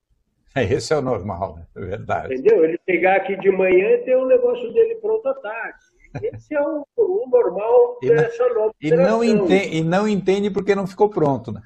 É, 0.53 0.63
esse 0.63 0.93
é 0.93 0.97
o 0.97 1.01
normal, 1.01 1.59
é 1.75 1.79
verdade. 1.79 2.33
Entendeu? 2.33 2.63
Ele 2.63 2.77
pegar 2.85 3.17
aqui 3.17 3.37
de 3.37 3.49
manhã 3.51 3.89
e 3.91 3.97
ter 3.99 4.15
o 4.17 4.27
negócio 4.27 4.71
dele 4.73 4.95
pronto 4.95 5.27
à 5.27 5.33
tarde. 5.35 5.79
Esse 6.21 6.53
é 6.53 6.61
o, 6.61 6.85
o 6.97 7.29
normal 7.29 7.99
e 8.01 8.09
dessa 8.09 8.47
não, 8.49 8.55
nova 8.55 8.73
e 8.81 8.91
não, 8.91 9.23
entende, 9.23 9.77
e 9.77 9.83
não 9.83 10.07
entende 10.07 10.49
porque 10.51 10.75
não 10.75 10.85
ficou 10.85 11.09
pronto, 11.09 11.53
né? 11.53 11.61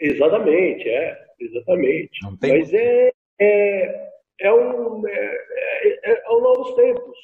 Exatamente, 0.00 0.88
é. 0.88 1.26
Exatamente. 1.40 2.20
Mas 2.40 2.72
é, 2.72 3.12
é, 3.40 4.08
é, 4.40 4.52
um, 4.52 5.06
é, 5.06 5.12
é, 5.12 6.10
é, 6.10 6.12
é 6.12 6.28
novos 6.28 6.74
tempos. 6.74 7.18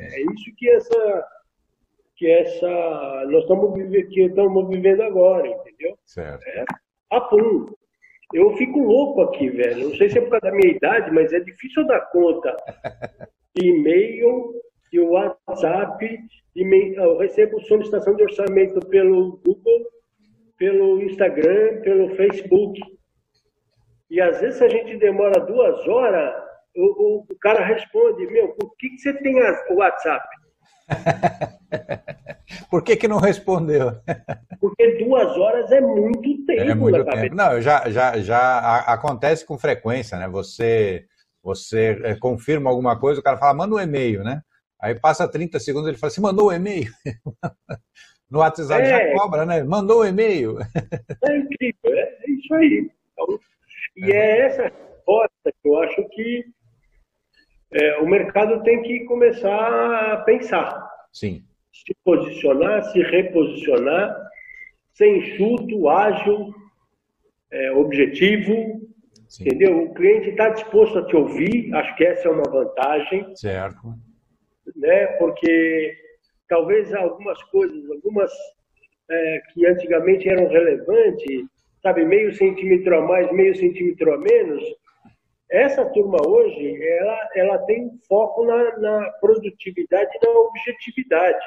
É, 0.00 0.04
é, 0.04 0.20
isso 0.20 0.54
que 0.56 0.70
essa 0.70 1.28
que 2.16 2.30
essa 2.30 3.24
nós 3.28 3.42
estamos 3.42 3.74
vivendo, 3.74 4.08
que 4.08 4.22
estamos 4.22 4.68
vivendo 4.68 5.02
agora, 5.02 5.48
entendeu? 5.48 5.98
Certo. 6.04 6.46
É, 6.46 6.64
apum. 7.10 7.66
Eu 8.32 8.56
fico 8.56 8.80
louco 8.80 9.22
aqui, 9.22 9.50
velho. 9.50 9.88
Não 9.88 9.96
sei 9.96 10.08
se 10.08 10.18
é 10.18 10.20
por 10.20 10.30
causa 10.30 10.46
da 10.46 10.52
minha 10.52 10.74
idade, 10.74 11.10
mas 11.12 11.32
é 11.32 11.40
difícil 11.40 11.86
dar 11.86 12.00
conta. 12.10 12.56
E-mail, 13.60 14.54
e 14.94 15.00
WhatsApp, 15.00 16.18
e 16.56 16.94
eu 16.96 17.18
recebo 17.18 17.60
solicitação 17.62 18.14
de 18.14 18.22
orçamento 18.22 18.80
pelo 18.86 19.40
Google, 19.44 19.86
pelo 20.56 21.02
Instagram, 21.02 21.80
pelo 21.82 22.14
Facebook. 22.14 22.80
E 24.10 24.20
às 24.20 24.40
vezes 24.40 24.60
a 24.60 24.68
gente 24.68 24.96
demora 24.98 25.40
duas 25.40 25.86
horas, 25.88 26.34
o, 26.76 26.82
o, 26.82 27.26
o 27.30 27.38
cara 27.38 27.64
responde, 27.64 28.26
meu, 28.26 28.48
por 28.48 28.76
que, 28.76 28.90
que 28.90 28.98
você 28.98 29.12
tem 29.14 29.36
o 29.70 29.74
WhatsApp? 29.74 30.26
Por 32.70 32.82
que, 32.82 32.96
que 32.96 33.08
não 33.08 33.18
respondeu? 33.18 33.92
Porque 34.60 34.98
duas 34.98 35.36
horas 35.36 35.70
é 35.72 35.80
muito 35.80 36.44
tempo. 36.44 36.70
É 36.70 36.74
muito 36.74 37.04
tempo. 37.04 37.34
Não, 37.34 37.60
já, 37.60 37.88
já, 37.90 38.18
já 38.18 38.78
acontece 38.80 39.46
com 39.46 39.58
frequência, 39.58 40.18
né? 40.18 40.28
Você, 40.28 41.04
você 41.42 41.98
é, 42.02 42.14
confirma 42.16 42.70
alguma 42.70 42.98
coisa, 42.98 43.20
o 43.20 43.22
cara 43.22 43.38
fala, 43.38 43.54
manda 43.54 43.74
um 43.74 43.80
e-mail, 43.80 44.22
né? 44.22 44.42
Aí 44.80 44.94
passa 44.94 45.28
30 45.28 45.58
segundos, 45.60 45.88
ele 45.88 45.96
fala 45.96 46.10
assim, 46.10 46.20
mandou 46.20 46.46
o 46.46 46.50
um 46.50 46.52
e-mail? 46.52 46.90
no 48.30 48.40
WhatsApp 48.40 48.82
é. 48.82 48.86
já 48.86 49.18
cobra, 49.18 49.46
né? 49.46 49.62
Mandou 49.62 49.98
o 49.98 50.02
um 50.02 50.06
e-mail. 50.06 50.58
É 51.24 51.36
incrível, 51.36 51.94
é 51.94 52.30
isso 52.30 52.54
aí. 52.54 52.90
Então, 53.12 53.38
e 53.96 54.12
é. 54.12 54.40
essa 54.46 54.62
resposta 54.64 55.52
que 55.62 55.68
eu 55.68 55.78
acho 55.82 56.08
que 56.10 56.44
é, 57.72 57.98
o 57.98 58.06
mercado 58.06 58.62
tem 58.62 58.82
que 58.82 59.04
começar 59.04 60.12
a 60.12 60.16
pensar. 60.18 60.88
Sim. 61.12 61.44
Se 61.72 61.94
posicionar, 62.04 62.84
se 62.84 63.02
reposicionar, 63.02 64.16
ser 64.92 65.16
enxuto, 65.16 65.88
ágil, 65.88 66.54
é, 67.50 67.72
objetivo, 67.72 68.80
Sim. 69.28 69.44
entendeu? 69.44 69.82
O 69.84 69.94
cliente 69.94 70.30
está 70.30 70.50
disposto 70.50 70.98
a 70.98 71.06
te 71.06 71.16
ouvir, 71.16 71.74
acho 71.74 71.96
que 71.96 72.04
essa 72.04 72.28
é 72.28 72.30
uma 72.30 72.48
vantagem. 72.48 73.34
Certo. 73.34 73.94
Né? 74.76 75.06
Porque 75.18 75.96
talvez 76.48 76.92
algumas 76.94 77.42
coisas, 77.44 77.90
algumas 77.90 78.30
é, 79.10 79.40
que 79.52 79.66
antigamente 79.66 80.28
eram 80.28 80.48
relevantes, 80.48 81.46
sabe, 81.84 82.02
meio 82.02 82.34
centímetro 82.34 82.98
a 82.98 83.02
mais, 83.02 83.30
meio 83.30 83.54
centímetro 83.54 84.14
a 84.14 84.18
menos, 84.18 84.64
essa 85.50 85.84
turma 85.84 86.16
hoje, 86.26 86.82
ela, 86.82 87.28
ela 87.36 87.58
tem 87.58 87.90
foco 88.08 88.46
na, 88.46 88.78
na 88.78 89.10
produtividade 89.20 90.10
e 90.16 90.26
na 90.26 90.32
objetividade. 90.32 91.44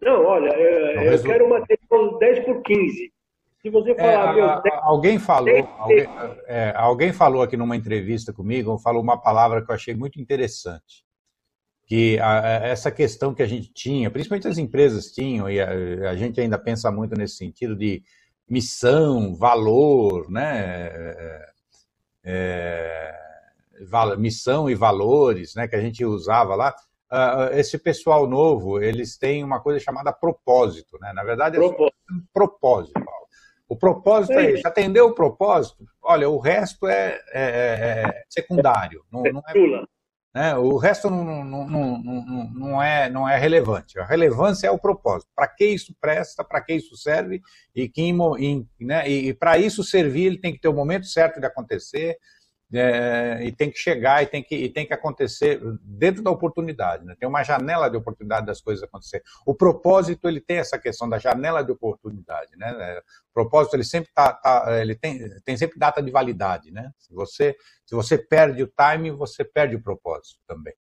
Não, 0.00 0.24
olha, 0.24 0.50
eu, 0.56 1.12
eu 1.12 1.22
quero 1.24 1.44
uma 1.44 1.58
material 1.58 2.18
10 2.18 2.44
por 2.44 2.62
15. 2.62 3.12
Se 3.62 3.68
você 3.68 3.90
é, 3.90 3.94
falar... 3.96 4.32
É, 4.32 4.34
meu, 4.36 4.62
10, 4.62 4.74
alguém 4.82 5.18
falou, 5.18 5.52
10, 5.52 5.66
alguém, 5.76 6.06
é, 6.46 6.72
alguém 6.76 7.12
falou 7.12 7.42
aqui 7.42 7.56
numa 7.56 7.74
entrevista 7.74 8.32
comigo, 8.32 8.78
falou 8.78 9.02
uma 9.02 9.20
palavra 9.20 9.64
que 9.64 9.70
eu 9.70 9.74
achei 9.74 9.94
muito 9.94 10.20
interessante 10.20 11.04
que 11.86 12.18
a, 12.20 12.66
essa 12.66 12.90
questão 12.90 13.32
que 13.32 13.42
a 13.42 13.46
gente 13.46 13.72
tinha, 13.72 14.10
principalmente 14.10 14.48
as 14.48 14.58
empresas 14.58 15.06
tinham, 15.12 15.48
e 15.48 15.60
a, 15.60 16.10
a, 16.10 16.16
gente 16.16 16.40
ainda 16.40 16.58
pensa 16.58 16.90
muito 16.90 17.16
nesse 17.16 17.36
sentido 17.36 17.76
de 17.76 18.02
missão, 18.48 19.34
valor, 19.34 20.30
né? 20.30 20.88
É, 20.92 21.46
é, 22.24 23.16
missão 24.18 24.68
e 24.68 24.74
valores, 24.74 25.54
né, 25.54 25.68
que 25.68 25.76
a 25.76 25.80
gente 25.80 26.04
usava 26.04 26.54
lá, 26.54 26.74
uh, 27.12 27.54
esse 27.54 27.78
pessoal 27.78 28.26
novo, 28.26 28.80
eles 28.80 29.16
têm 29.16 29.44
uma 29.44 29.60
coisa 29.60 29.78
chamada 29.78 30.12
propósito, 30.12 30.98
né? 31.00 31.12
Na 31.12 31.22
verdade, 31.22 31.56
é 31.56 31.60
propósito. 31.60 31.96
um 32.10 32.22
propósito. 32.32 33.00
O 33.68 33.76
propósito 33.76 34.32
é, 34.32 34.46
é 34.46 34.50
esse. 34.52 34.66
Atendeu 34.66 35.06
o 35.06 35.14
propósito, 35.14 35.84
olha, 36.02 36.28
o 36.28 36.38
resto 36.38 36.86
é, 36.86 37.20
é, 37.32 37.42
é, 37.42 38.02
é 38.08 38.22
secundário. 38.28 39.04
Não, 39.12 39.22
não 39.22 39.42
é, 39.48 39.86
né? 40.36 40.54
O 40.54 40.76
resto 40.76 41.08
não, 41.08 41.24
não, 41.24 41.66
não, 41.66 41.66
não, 41.66 42.50
não, 42.52 42.82
é, 42.82 43.08
não 43.08 43.26
é 43.26 43.38
relevante. 43.38 43.98
A 43.98 44.04
relevância 44.04 44.66
é 44.66 44.70
o 44.70 44.78
propósito. 44.78 45.30
Para 45.34 45.48
que 45.48 45.64
isso 45.64 45.96
presta, 45.98 46.44
para 46.44 46.60
que 46.60 46.74
isso 46.74 46.94
serve 46.94 47.40
e, 47.74 47.90
né? 48.78 49.08
e, 49.08 49.28
e 49.28 49.34
para 49.34 49.56
isso 49.56 49.82
servir, 49.82 50.26
ele 50.26 50.38
tem 50.38 50.52
que 50.52 50.60
ter 50.60 50.68
o 50.68 50.74
momento 50.74 51.06
certo 51.06 51.40
de 51.40 51.46
acontecer, 51.46 52.18
é, 52.72 53.44
e 53.44 53.52
tem 53.52 53.70
que 53.70 53.78
chegar 53.78 54.22
e 54.22 54.26
tem 54.26 54.42
que, 54.42 54.54
e 54.56 54.68
tem 54.68 54.86
que 54.86 54.92
acontecer 54.92 55.60
dentro 55.82 56.22
da 56.22 56.30
oportunidade. 56.30 57.04
Né? 57.04 57.14
Tem 57.18 57.28
uma 57.28 57.42
janela 57.42 57.88
de 57.88 57.96
oportunidade 57.96 58.46
das 58.46 58.60
coisas 58.60 58.82
acontecer. 58.82 59.22
O 59.46 59.54
propósito 59.54 60.28
ele 60.28 60.40
tem 60.40 60.58
essa 60.58 60.78
questão 60.78 61.08
da 61.08 61.18
janela 61.18 61.62
de 61.62 61.70
oportunidade. 61.70 62.56
Né? 62.56 62.74
É, 62.78 62.98
o 62.98 63.34
propósito 63.34 63.74
ele 63.74 63.84
sempre 63.84 64.10
tá, 64.12 64.32
tá, 64.32 64.80
ele 64.80 64.94
tem, 64.94 65.28
tem 65.44 65.56
sempre 65.56 65.78
data 65.78 66.02
de 66.02 66.10
validade. 66.10 66.72
Né? 66.72 66.90
Se 66.98 67.14
você 67.14 67.56
se 67.86 67.94
você 67.94 68.18
perde 68.18 68.64
o 68.64 68.66
time, 68.68 69.12
você 69.12 69.44
perde 69.44 69.76
o 69.76 69.82
propósito 69.82 70.40
também. 70.46 70.74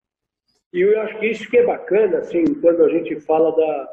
E 0.74 0.82
eu 0.82 1.00
acho 1.02 1.20
que 1.20 1.28
isso 1.28 1.50
que 1.50 1.58
é 1.58 1.66
bacana, 1.66 2.18
assim, 2.18 2.44
quando 2.56 2.84
a 2.84 2.90
gente 2.90 3.20
fala 3.22 3.56
da, 3.56 3.90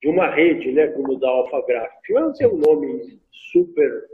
de 0.00 0.08
uma 0.08 0.30
rede, 0.30 0.72
né, 0.72 0.86
como 0.88 1.18
da 1.18 1.28
Alpha 1.28 1.60
Graphics. 1.66 2.08
Não 2.08 2.32
é 2.40 2.46
um 2.46 2.56
nome 2.56 3.20
super 3.32 4.09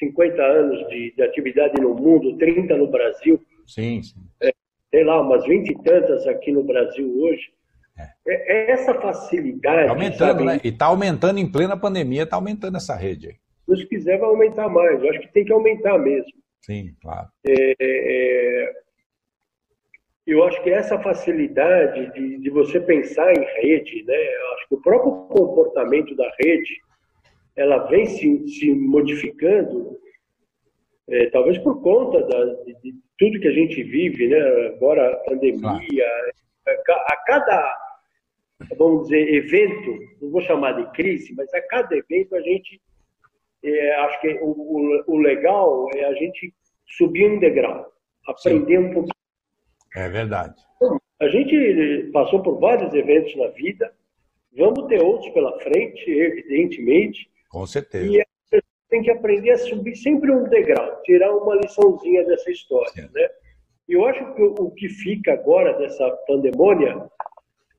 50 0.00 0.42
anos 0.42 0.88
de, 0.88 1.14
de, 1.14 1.22
atividade 1.22 1.80
no 1.80 1.94
mundo, 1.94 2.36
30 2.38 2.76
no 2.76 2.88
Brasil. 2.88 3.40
Sim, 3.66 4.02
sim. 4.02 4.20
É, 4.42 4.52
sei 4.90 5.04
lá, 5.04 5.20
umas 5.20 5.44
20 5.44 5.68
e 5.68 5.82
tantas 5.82 6.26
aqui 6.26 6.50
no 6.50 6.64
Brasil 6.64 7.06
hoje. 7.22 7.52
É. 7.98 8.32
é, 8.32 8.52
é 8.52 8.70
essa 8.72 8.94
facilidade. 8.94 9.86
Tá 9.86 9.92
aumentando, 9.92 10.18
sabe? 10.18 10.44
né? 10.44 10.60
E 10.64 10.68
está 10.68 10.86
aumentando 10.86 11.38
em 11.38 11.50
plena 11.50 11.76
pandemia, 11.76 12.22
está 12.22 12.36
aumentando 12.36 12.76
essa 12.76 12.96
rede 12.96 13.28
aí. 13.28 13.76
Se 13.76 13.86
quiser, 13.86 14.18
vai 14.18 14.28
aumentar 14.28 14.68
mais. 14.68 15.00
Eu 15.00 15.10
acho 15.10 15.20
que 15.20 15.32
tem 15.32 15.44
que 15.44 15.52
aumentar 15.52 15.96
mesmo. 15.98 16.32
Sim, 16.62 16.94
claro. 17.00 17.28
É, 17.46 17.74
é, 17.80 18.72
eu 20.26 20.42
acho 20.44 20.60
que 20.62 20.70
essa 20.70 20.98
facilidade 20.98 22.12
de, 22.12 22.38
de 22.38 22.50
você 22.50 22.80
pensar 22.80 23.32
em 23.32 23.44
rede, 23.62 24.02
né? 24.04 24.14
Eu 24.14 24.54
acho 24.54 24.68
que 24.68 24.74
o 24.74 24.82
próprio 24.82 25.12
comportamento 25.28 26.16
da 26.16 26.28
rede 26.42 26.80
ela 27.56 27.86
vem 27.88 28.06
se, 28.06 28.48
se 28.48 28.74
modificando 28.74 29.98
É, 31.08 31.28
talvez 31.30 31.58
por 31.58 31.82
conta 31.82 32.22
da, 32.22 32.44
de, 32.64 32.72
de, 32.82 32.94
tudo 33.18 33.40
que 33.40 33.48
a 33.48 33.52
gente 33.52 33.82
vive, 33.82 34.28
né? 34.28 34.40
agora 34.68 35.12
a 35.12 35.16
pandemia, 35.28 36.06
a, 36.66 36.92
a 37.12 37.16
cada, 37.26 37.76
vamos 38.78 39.08
dizer, 39.08 39.34
evento, 39.34 39.98
não 40.22 40.30
vou 40.30 40.40
chamar 40.40 40.72
de 40.72 40.90
crise, 40.92 41.34
mas 41.34 41.52
a 41.52 41.60
cada 41.62 41.96
evento 41.96 42.36
a 42.36 42.40
gente, 42.40 42.80
é, 43.64 43.92
acho 44.04 44.20
que 44.20 44.28
o, 44.40 44.50
o, 44.50 45.04
o, 45.08 45.18
legal 45.18 45.88
é 45.96 46.04
a 46.04 46.14
gente 46.14 46.54
subir 46.86 47.28
um 47.28 47.40
degrau, 47.40 47.92
aprender 48.26 48.78
Sim. 48.78 48.84
um 48.84 48.92
pouquinho. 48.94 49.14
É 49.96 50.08
verdade. 50.08 50.54
A 51.20 51.28
gente 51.28 52.08
passou 52.12 52.40
por 52.40 52.60
vários 52.60 52.94
eventos 52.94 53.34
na 53.36 53.48
vida, 53.48 53.92
vamos 54.56 54.86
ter 54.86 55.02
outros 55.02 55.28
pela 55.34 55.58
frente, 55.58 56.08
evidentemente. 56.08 57.28
Com 57.50 57.66
certeza. 57.66 58.06
E 58.06 58.24
tem 58.88 59.02
que 59.02 59.10
aprender 59.10 59.50
a 59.50 59.58
subir 59.58 59.94
sempre 59.96 60.32
um 60.32 60.44
degrau, 60.44 61.00
tirar 61.02 61.32
uma 61.36 61.54
liçãozinha 61.56 62.24
dessa 62.24 62.50
história, 62.50 63.10
né? 63.12 63.28
E 63.88 63.92
eu 63.92 64.04
acho 64.06 64.34
que 64.34 64.42
o 64.42 64.70
que 64.70 64.88
fica 64.88 65.32
agora 65.32 65.76
dessa 65.78 66.08
pandemônia, 66.26 67.08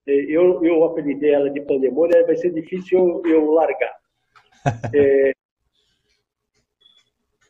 é, 0.07 0.11
eu, 0.11 0.63
eu 0.63 0.83
apelidei 0.83 1.31
ela 1.31 1.49
de 1.49 1.61
pandemônia, 1.61 2.25
vai 2.25 2.35
ser 2.35 2.51
difícil 2.51 3.21
eu, 3.25 3.31
eu 3.31 3.51
largar. 3.51 3.93
É, 4.93 5.31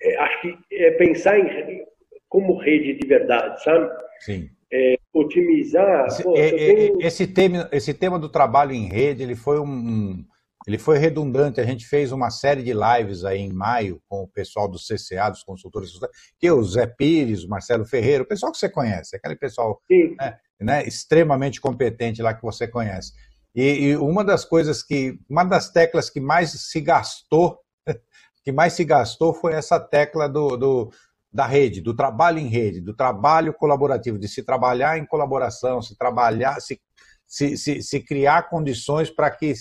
é, 0.04 0.18
acho 0.18 0.42
que 0.42 0.58
é 0.72 0.92
pensar 0.92 1.38
em 1.38 1.86
como 2.30 2.58
rede 2.58 2.94
de 2.94 3.06
verdade, 3.06 3.62
sabe? 3.62 3.92
Sim. 4.22 4.50
É, 4.72 4.98
otimizar. 5.14 6.08
Esse, 6.08 6.24
pô, 6.24 6.38
é, 6.38 6.50
tenho... 6.52 7.02
esse, 7.02 7.28
tema, 7.28 7.70
esse 7.72 7.94
tema 7.94 8.18
do 8.18 8.30
trabalho 8.30 8.72
em 8.72 8.88
rede, 8.88 9.22
ele 9.22 9.36
foi 9.36 9.60
um, 9.60 10.24
ele 10.68 10.78
foi 10.78 10.98
redundante. 10.98 11.60
A 11.60 11.66
gente 11.66 11.86
fez 11.86 12.12
uma 12.12 12.30
série 12.30 12.64
de 12.64 12.74
lives 12.74 13.26
aí 13.26 13.40
em 13.40 13.52
maio 13.52 14.02
com 14.08 14.24
o 14.24 14.28
pessoal 14.28 14.68
do 14.68 14.78
CCA, 14.78 15.30
dos 15.30 15.44
consultores, 15.44 15.92
que 16.40 16.48
é 16.48 16.54
o 16.54 16.64
Zé 16.64 16.86
Pires, 16.86 17.44
o 17.44 17.50
Marcelo 17.50 17.86
Ferreira, 17.86 18.24
o 18.24 18.28
pessoal 18.28 18.52
que 18.52 18.58
você 18.58 18.70
conhece, 18.70 19.16
aquele 19.16 19.36
pessoal 19.36 19.82
né, 19.90 20.38
né, 20.60 20.84
extremamente 20.88 21.60
competente 21.60 22.22
lá 22.22 22.34
que 22.34 22.44
você 22.44 22.68
conhece. 22.68 23.14
E, 23.54 23.64
e, 23.64 23.98
uma 23.98 24.24
das 24.24 24.46
coisas 24.46 24.82
que, 24.82 25.20
uma 25.30 25.44
das 25.44 25.70
teclas 25.70 26.10
que 26.10 26.22
mais 26.22 26.52
se 26.52 26.80
gastou, 26.80 27.60
que 28.44 28.52
mais 28.52 28.74
se 28.74 28.86
gastou 28.86 29.34
foi 29.34 29.54
essa 29.54 29.80
tecla 29.80 30.30
do, 30.30 30.56
do 30.56 30.92
da 31.34 31.46
rede, 31.46 31.82
do 31.82 31.96
trabalho 31.96 32.40
em 32.40 32.48
rede, 32.48 32.82
do 32.82 32.94
trabalho 32.94 33.54
colaborativo, 33.54 34.20
de 34.20 34.28
se 34.28 34.44
trabalhar 34.44 34.98
em 34.98 35.06
colaboração, 35.06 35.82
se 35.82 35.98
trabalhar, 35.98 36.60
se, 36.60 36.80
se, 37.26 37.56
se, 37.56 37.82
se 37.82 38.00
criar 38.02 38.50
condições 38.50 39.10
para 39.10 39.32
que 39.32 39.54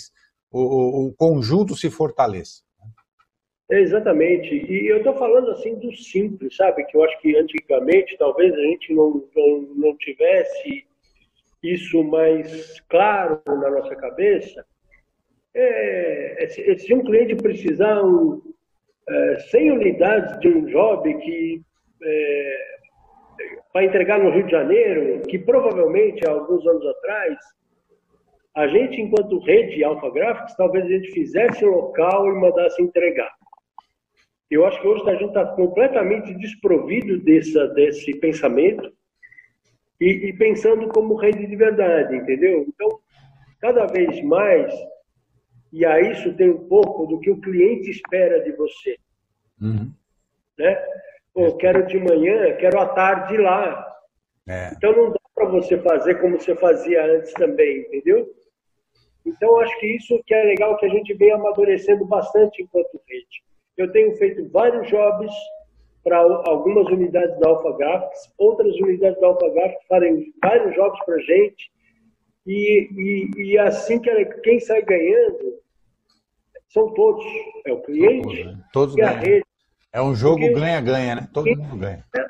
o, 0.51 1.07
o 1.07 1.13
conjunto 1.13 1.75
se 1.75 1.89
fortaleça. 1.89 2.61
exatamente. 3.79 4.53
E 4.53 4.87
eu 4.87 4.97
estou 4.97 5.15
falando 5.15 5.51
assim 5.51 5.75
do 5.75 5.95
simples, 5.95 6.55
sabe? 6.55 6.83
Que 6.85 6.97
eu 6.97 7.03
acho 7.03 7.19
que 7.21 7.37
antigamente 7.37 8.17
talvez 8.17 8.53
a 8.53 8.61
gente 8.61 8.93
não, 8.93 9.23
não, 9.35 9.61
não 9.75 9.97
tivesse 9.97 10.85
isso 11.63 12.03
mais 12.03 12.79
claro 12.89 13.41
na 13.47 13.69
nossa 13.69 13.95
cabeça. 13.95 14.65
É, 15.53 16.43
é 16.43 16.77
se 16.77 16.93
um 16.93 17.03
cliente 17.03 17.35
precisar 17.35 18.03
um, 18.03 18.41
é, 19.07 19.39
100 19.51 19.71
unidades 19.71 20.39
de 20.39 20.47
um 20.49 20.65
job 20.65 21.13
que 21.19 21.61
é, 22.03 22.71
para 23.71 23.85
entregar 23.85 24.19
no 24.19 24.31
Rio 24.31 24.45
de 24.45 24.51
Janeiro, 24.51 25.21
que 25.27 25.39
provavelmente 25.39 26.25
há 26.27 26.31
alguns 26.31 26.65
anos 26.67 26.85
atrás 26.85 27.37
a 28.53 28.67
gente, 28.67 29.01
enquanto 29.01 29.39
rede 29.39 29.83
Alpha 29.83 30.09
Graphics, 30.09 30.55
talvez 30.55 30.85
a 30.85 30.89
gente 30.89 31.11
fizesse 31.11 31.63
o 31.63 31.71
local 31.71 32.27
e 32.27 32.39
mandasse 32.39 32.81
entregar. 32.81 33.31
Eu 34.49 34.65
acho 34.65 34.81
que 34.81 34.87
hoje 34.87 35.09
a 35.09 35.13
gente 35.13 35.29
está 35.29 35.45
completamente 35.45 36.33
desprovido 36.33 37.17
dessa, 37.19 37.67
desse 37.69 38.13
pensamento 38.19 38.91
e, 39.99 40.29
e, 40.29 40.33
pensando 40.33 40.89
como 40.89 41.15
rede 41.15 41.47
de 41.47 41.55
verdade, 41.55 42.15
entendeu? 42.17 42.65
Então, 42.67 42.99
cada 43.61 43.85
vez 43.85 44.21
mais, 44.23 44.73
e 45.71 45.85
a 45.85 46.01
isso 46.01 46.33
tem 46.35 46.49
um 46.49 46.67
pouco 46.67 47.05
do 47.05 47.19
que 47.19 47.31
o 47.31 47.39
cliente 47.39 47.89
espera 47.89 48.43
de 48.43 48.51
você. 48.51 48.97
Uhum. 49.61 49.93
Né? 50.57 50.85
Pô, 51.33 51.55
quero 51.55 51.87
de 51.87 51.97
manhã, 51.97 52.57
quero 52.57 52.79
à 52.79 52.87
tarde 52.87 53.37
lá. 53.37 53.87
É. 54.49 54.73
Então 54.73 54.91
não 54.91 55.11
dá 55.11 55.19
para 55.33 55.45
você 55.45 55.77
fazer 55.77 56.15
como 56.15 56.37
você 56.37 56.55
fazia 56.55 57.05
antes 57.05 57.31
também, 57.33 57.81
entendeu? 57.81 58.27
Então, 59.25 59.59
acho 59.59 59.79
que 59.79 59.95
isso 59.95 60.21
que 60.25 60.33
é 60.33 60.43
legal, 60.43 60.77
que 60.77 60.85
a 60.85 60.89
gente 60.89 61.13
vem 61.13 61.31
amadurecendo 61.31 62.05
bastante 62.05 62.63
enquanto 62.63 63.01
rede. 63.07 63.43
Eu 63.77 63.91
tenho 63.91 64.15
feito 64.17 64.49
vários 64.49 64.87
jobs 64.89 65.31
para 66.03 66.17
algumas 66.17 66.87
unidades 66.87 67.39
da 67.39 67.49
Alpha 67.49 67.77
Graphics, 67.77 68.33
outras 68.37 68.75
unidades 68.77 69.19
da 69.21 69.27
Alpha 69.27 69.49
Graphics 69.49 69.85
fazem 69.87 70.33
vários 70.41 70.75
jobs 70.75 70.99
para 71.05 71.15
a 71.15 71.19
gente, 71.19 71.71
e, 72.45 72.89
e, 72.97 73.41
e, 73.41 73.59
assim 73.59 73.99
que 73.99 74.25
quem 74.43 74.59
sai 74.59 74.81
ganhando 74.81 75.59
são 76.69 76.91
todos. 76.93 77.23
É 77.65 77.71
o 77.71 77.81
cliente 77.81 78.43
né? 78.43 78.59
todos, 78.73 78.95
e 78.97 79.01
a 79.01 79.11
rede. 79.11 79.45
É 79.93 80.01
um 80.01 80.15
jogo 80.15 80.39
ganha-ganha, 80.53 81.15
né? 81.15 81.29
Todo 81.31 81.45
mundo 81.55 81.77
ganha. 81.77 82.03
É, 82.17 82.25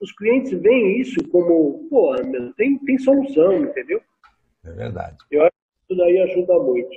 os 0.00 0.12
clientes 0.12 0.52
veem 0.60 1.00
isso 1.00 1.26
como, 1.28 1.86
pô, 1.88 2.14
tem, 2.56 2.78
tem 2.78 2.98
solução, 2.98 3.64
entendeu? 3.64 4.02
É 4.64 4.70
verdade. 4.70 5.16
Eu 5.30 5.44
acho 5.44 5.57
isso 5.88 5.96
daí 5.96 6.18
ajuda 6.20 6.58
muito. 6.58 6.90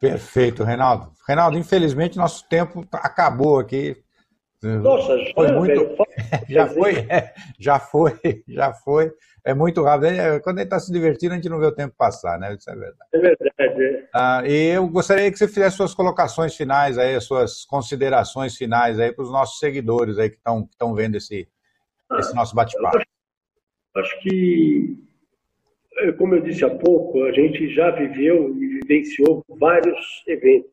Perfeito, 0.00 0.64
Reinaldo. 0.64 1.12
Reinaldo, 1.26 1.58
infelizmente 1.58 2.16
nosso 2.16 2.46
tempo 2.48 2.86
acabou 2.92 3.58
aqui. 3.58 3.96
Nossa, 4.62 5.16
já 5.24 5.34
foi 5.34 5.52
muito. 5.52 5.96
já 6.48 6.66
foi, 6.66 6.94
é, 7.08 7.34
já 7.58 7.78
foi, 7.78 8.20
já 8.48 8.72
foi. 8.72 9.12
É 9.44 9.54
muito 9.54 9.82
rápido. 9.82 10.06
É, 10.06 10.40
quando 10.40 10.58
a 10.58 10.60
gente 10.60 10.66
está 10.66 10.80
se 10.80 10.92
divertindo, 10.92 11.32
a 11.32 11.36
gente 11.36 11.48
não 11.48 11.58
vê 11.58 11.66
o 11.66 11.74
tempo 11.74 11.94
passar, 11.96 12.38
né? 12.38 12.54
Isso 12.54 12.68
é 12.68 12.74
verdade. 12.74 13.10
É 13.14 13.18
verdade. 13.18 13.84
É. 13.84 14.08
Ah, 14.14 14.42
e 14.44 14.74
eu 14.74 14.88
gostaria 14.88 15.30
que 15.30 15.38
você 15.38 15.48
fizesse 15.48 15.76
suas 15.76 15.94
colocações 15.94 16.54
finais 16.54 16.98
aí, 16.98 17.18
suas 17.20 17.64
considerações 17.64 18.56
finais 18.56 18.98
aí 18.98 19.12
para 19.12 19.22
os 19.22 19.30
nossos 19.30 19.58
seguidores 19.58 20.18
aí 20.18 20.30
que 20.30 20.36
estão 20.36 20.94
vendo 20.94 21.16
esse, 21.16 21.48
esse 22.18 22.34
nosso 22.34 22.54
bate-papo. 22.54 22.98
Acho, 22.98 23.06
acho 23.96 24.20
que 24.20 25.07
como 26.16 26.34
eu 26.34 26.40
disse 26.40 26.64
há 26.64 26.70
pouco, 26.70 27.24
a 27.24 27.32
gente 27.32 27.68
já 27.74 27.90
viveu 27.90 28.54
e 28.56 28.80
vivenciou 28.80 29.44
vários 29.48 30.22
eventos. 30.26 30.70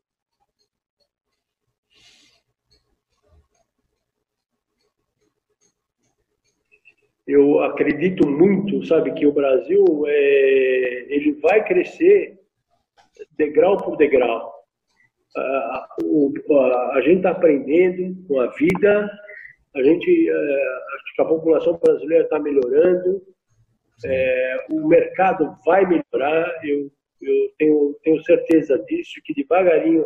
Eu 7.28 7.60
acredito 7.64 8.28
muito, 8.30 8.86
sabe, 8.86 9.12
que 9.14 9.26
o 9.26 9.34
Brasil 9.34 9.84
é, 10.06 11.06
ele 11.10 11.34
vai 11.42 11.66
crescer 11.66 12.40
degrau 13.32 13.78
por 13.78 13.98
degrau. 13.98 14.54
A, 15.36 15.42
a, 15.42 16.92
a 16.94 17.02
gente 17.02 17.18
está 17.18 17.32
aprendendo 17.32 18.16
com 18.28 18.40
a 18.40 18.48
vida, 18.52 19.12
a 19.76 19.84
gente, 19.84 20.30
é, 20.30 20.34
acho 20.96 21.16
que 21.16 21.22
a 21.22 21.26
população 21.26 21.80
brasileira 21.84 22.26
está 22.26 22.40
melhorando, 22.40 23.22
é, 24.04 24.66
o 24.72 24.88
mercado 24.88 25.56
vai 25.66 25.86
melhorar, 25.86 26.60
eu, 26.64 26.92
eu 27.22 27.54
tenho, 27.58 27.96
tenho 28.04 28.24
certeza 28.24 28.78
disso, 28.80 29.22
que 29.24 29.34
devagarinho 29.34 30.06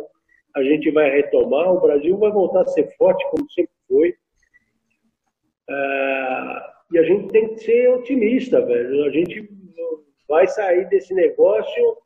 a 0.54 0.62
gente 0.62 0.90
vai 0.90 1.10
retomar, 1.10 1.72
o 1.72 1.80
Brasil 1.80 2.16
vai 2.18 2.30
voltar 2.30 2.62
a 2.62 2.66
ser 2.66 2.88
forte 2.96 3.24
como 3.30 3.50
sempre 3.50 3.72
foi. 3.88 4.14
É, 5.68 6.62
e 6.92 6.98
a 6.98 7.02
gente 7.04 7.28
tem 7.28 7.48
que 7.54 7.60
ser 7.60 7.88
otimista, 7.90 8.64
velho. 8.64 9.04
A 9.04 9.10
gente 9.10 9.48
vai 10.28 10.46
sair 10.48 10.88
desse 10.88 11.14
negócio 11.14 11.96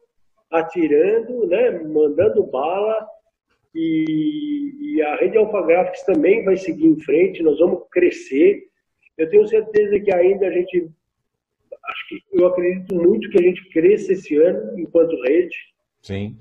atirando, 0.51 1.47
né, 1.47 1.71
mandando 1.71 2.45
bala, 2.45 3.07
e, 3.75 4.73
e 4.81 5.03
a 5.03 5.17
rede 5.17 5.37
Alpha 5.37 5.63
Graphics 5.63 6.05
também 6.05 6.45
vai 6.45 6.57
seguir 6.57 6.87
em 6.87 7.01
frente, 7.01 7.43
nós 7.43 7.59
vamos 7.59 7.83
crescer. 7.91 8.63
Eu 9.19 9.29
tenho 9.29 9.47
certeza 9.49 9.99
que 9.99 10.15
ainda 10.15 10.47
a 10.47 10.51
gente 10.51 10.89
eu 12.33 12.47
acredito 12.47 12.95
muito 12.95 13.29
que 13.31 13.39
a 13.39 13.43
gente 13.43 13.69
cresça 13.71 14.13
esse 14.13 14.37
ano 14.37 14.79
enquanto 14.79 15.21
rede. 15.23 15.57
Sim. 16.03 16.37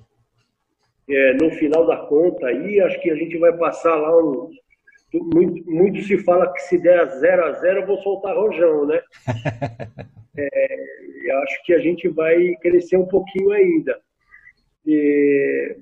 É, 1.10 1.34
no 1.34 1.52
final 1.52 1.86
da 1.86 1.98
conta 1.98 2.48
aí, 2.48 2.80
acho 2.80 3.02
que 3.02 3.12
a 3.12 3.16
gente 3.16 3.38
vai 3.38 3.56
passar 3.58 3.96
lá 3.96 4.18
um. 4.18 4.50
Muito, 5.14 5.70
muito 5.70 6.02
se 6.02 6.18
fala 6.24 6.52
que 6.52 6.62
se 6.62 6.78
der 6.80 7.06
0 7.08 7.46
a 7.46 7.52
0 7.52 7.82
eu 7.82 7.86
vou 7.86 8.02
soltar 8.02 8.36
rojão, 8.36 8.88
né? 8.88 9.00
é, 10.36 10.78
acho 11.44 11.64
que 11.66 11.74
a 11.74 11.80
gente 11.80 12.08
vai 12.10 12.56
crescer 12.62 12.98
um 12.98 13.06
pouquinho 13.06 13.52
ainda. 13.52 14.00
E, 14.86 15.78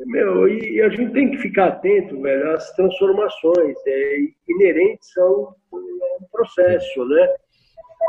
meu, 0.00 0.48
e 0.48 0.80
a 0.80 0.88
gente 0.88 1.12
tem 1.12 1.30
que 1.30 1.38
ficar 1.38 1.66
atento, 1.66 2.20
velho, 2.20 2.52
às 2.52 2.72
transformações 2.72 3.76
é, 3.86 4.16
inerentes 4.48 5.16
ao, 5.18 5.56
ao 5.72 6.28
processo, 6.32 7.04
né? 7.06 7.34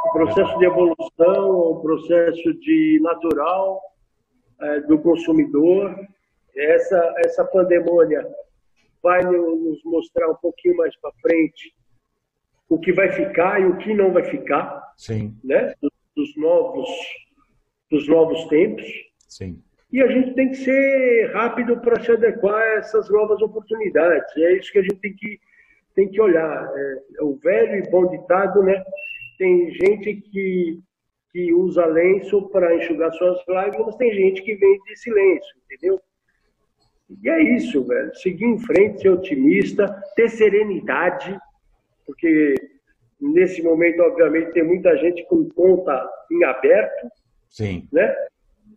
O 0.03 0.11
processo 0.11 0.57
de 0.57 0.65
evolução, 0.65 1.49
o 1.49 1.81
processo 1.81 2.53
de 2.59 2.99
natural 3.01 3.81
é, 4.61 4.79
do 4.81 4.99
consumidor. 4.99 5.95
Essa, 6.55 7.13
essa 7.25 7.43
pandemônia 7.43 8.25
vai 9.03 9.21
nos 9.23 9.83
mostrar 9.83 10.29
um 10.29 10.35
pouquinho 10.35 10.77
mais 10.77 10.95
para 10.99 11.11
frente 11.21 11.73
o 12.69 12.79
que 12.79 12.91
vai 12.91 13.11
ficar 13.11 13.61
e 13.61 13.65
o 13.65 13.77
que 13.77 13.93
não 13.93 14.11
vai 14.11 14.23
ficar, 14.23 14.93
Sim. 14.97 15.37
né? 15.43 15.73
Dos 16.15 16.35
novos, 16.37 16.89
dos 17.91 18.07
novos 18.07 18.45
tempos. 18.45 18.85
Sim. 19.27 19.61
E 19.91 20.01
a 20.01 20.07
gente 20.07 20.33
tem 20.33 20.49
que 20.49 20.55
ser 20.55 21.31
rápido 21.33 21.79
para 21.79 22.01
se 22.03 22.11
adequar 22.11 22.61
a 22.61 22.75
essas 22.77 23.09
novas 23.09 23.41
oportunidades. 23.41 24.35
E 24.35 24.43
é 24.43 24.57
isso 24.57 24.71
que 24.71 24.79
a 24.79 24.81
gente 24.81 24.95
tem 24.95 25.13
que, 25.13 25.39
tem 25.93 26.09
que 26.09 26.19
olhar. 26.19 26.69
É, 26.75 27.21
o 27.21 27.35
velho 27.35 27.77
e 27.77 27.89
bom 27.89 28.07
ditado, 28.07 28.63
né? 28.63 28.83
Tem 29.37 29.71
gente 29.71 30.15
que, 30.15 30.79
que 31.31 31.53
usa 31.53 31.85
lenço 31.85 32.49
para 32.49 32.75
enxugar 32.75 33.11
suas 33.13 33.39
lágrimas, 33.47 33.95
tem 33.97 34.13
gente 34.13 34.41
que 34.41 34.55
vem 34.55 34.79
de 34.83 34.95
silêncio, 34.97 35.55
entendeu? 35.65 35.99
E 37.21 37.29
é 37.29 37.41
isso, 37.55 37.83
velho. 37.85 38.13
Seguir 38.15 38.45
em 38.45 38.59
frente, 38.59 39.01
ser 39.01 39.09
otimista, 39.09 40.01
ter 40.15 40.29
serenidade, 40.29 41.37
porque 42.05 42.55
nesse 43.19 43.61
momento, 43.61 44.01
obviamente, 44.01 44.53
tem 44.53 44.63
muita 44.63 44.97
gente 44.97 45.23
com 45.27 45.47
conta 45.49 46.09
em 46.31 46.43
aberto. 46.43 47.07
Sim. 47.49 47.87
Né? 47.91 48.13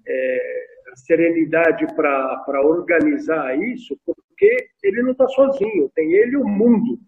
É, 0.07 0.67
serenidade 0.95 1.87
para 1.95 2.61
organizar 2.65 3.59
isso, 3.59 3.99
porque 4.05 4.69
ele 4.83 5.03
não 5.03 5.13
está 5.13 5.27
sozinho, 5.29 5.91
tem 5.95 6.13
ele 6.13 6.33
e 6.33 6.37
o 6.37 6.47
mundo 6.47 6.99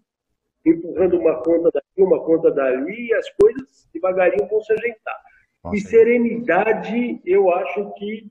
empurrando 0.65 1.17
uma 1.17 1.41
conta 1.41 1.71
daqui, 1.73 2.01
uma 2.01 2.23
conta 2.23 2.51
dali, 2.51 3.07
e 3.07 3.13
as 3.13 3.29
coisas 3.31 3.87
devagarinho 3.93 4.47
vão 4.47 4.61
se 4.61 4.73
ajeitar. 4.73 5.19
Nossa. 5.63 5.75
E 5.75 5.79
serenidade, 5.81 7.21
eu 7.25 7.51
acho 7.51 7.93
que, 7.93 8.27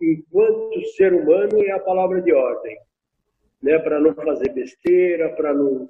enquanto 0.00 0.84
ser 0.96 1.12
humano, 1.12 1.62
é 1.62 1.72
a 1.72 1.80
palavra 1.80 2.20
de 2.20 2.32
ordem. 2.32 2.76
Né? 3.62 3.78
Para 3.78 4.00
não 4.00 4.14
fazer 4.14 4.52
besteira, 4.52 5.30
para 5.30 5.54
não, 5.54 5.88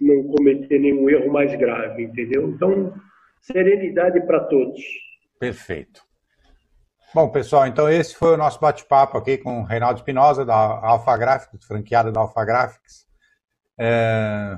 não 0.00 0.24
cometer 0.24 0.78
nenhum 0.78 1.08
erro 1.10 1.32
mais 1.32 1.54
grave, 1.56 2.04
entendeu? 2.04 2.48
Então, 2.48 2.94
serenidade 3.40 4.20
para 4.26 4.40
todos. 4.40 4.80
Perfeito. 5.38 6.02
Bom, 7.14 7.28
pessoal, 7.28 7.66
então 7.66 7.90
esse 7.90 8.14
foi 8.14 8.32
o 8.32 8.38
nosso 8.38 8.58
bate-papo 8.58 9.18
aqui 9.18 9.36
com 9.36 9.60
o 9.60 9.64
Reinaldo 9.64 9.98
Espinosa, 9.98 10.46
da 10.46 10.54
Alpha 10.54 11.14
Graphics, 11.16 11.66
franqueada 11.66 12.10
da 12.10 12.20
Alpha 12.20 12.42
Graphics. 12.42 13.06
É 13.84 14.56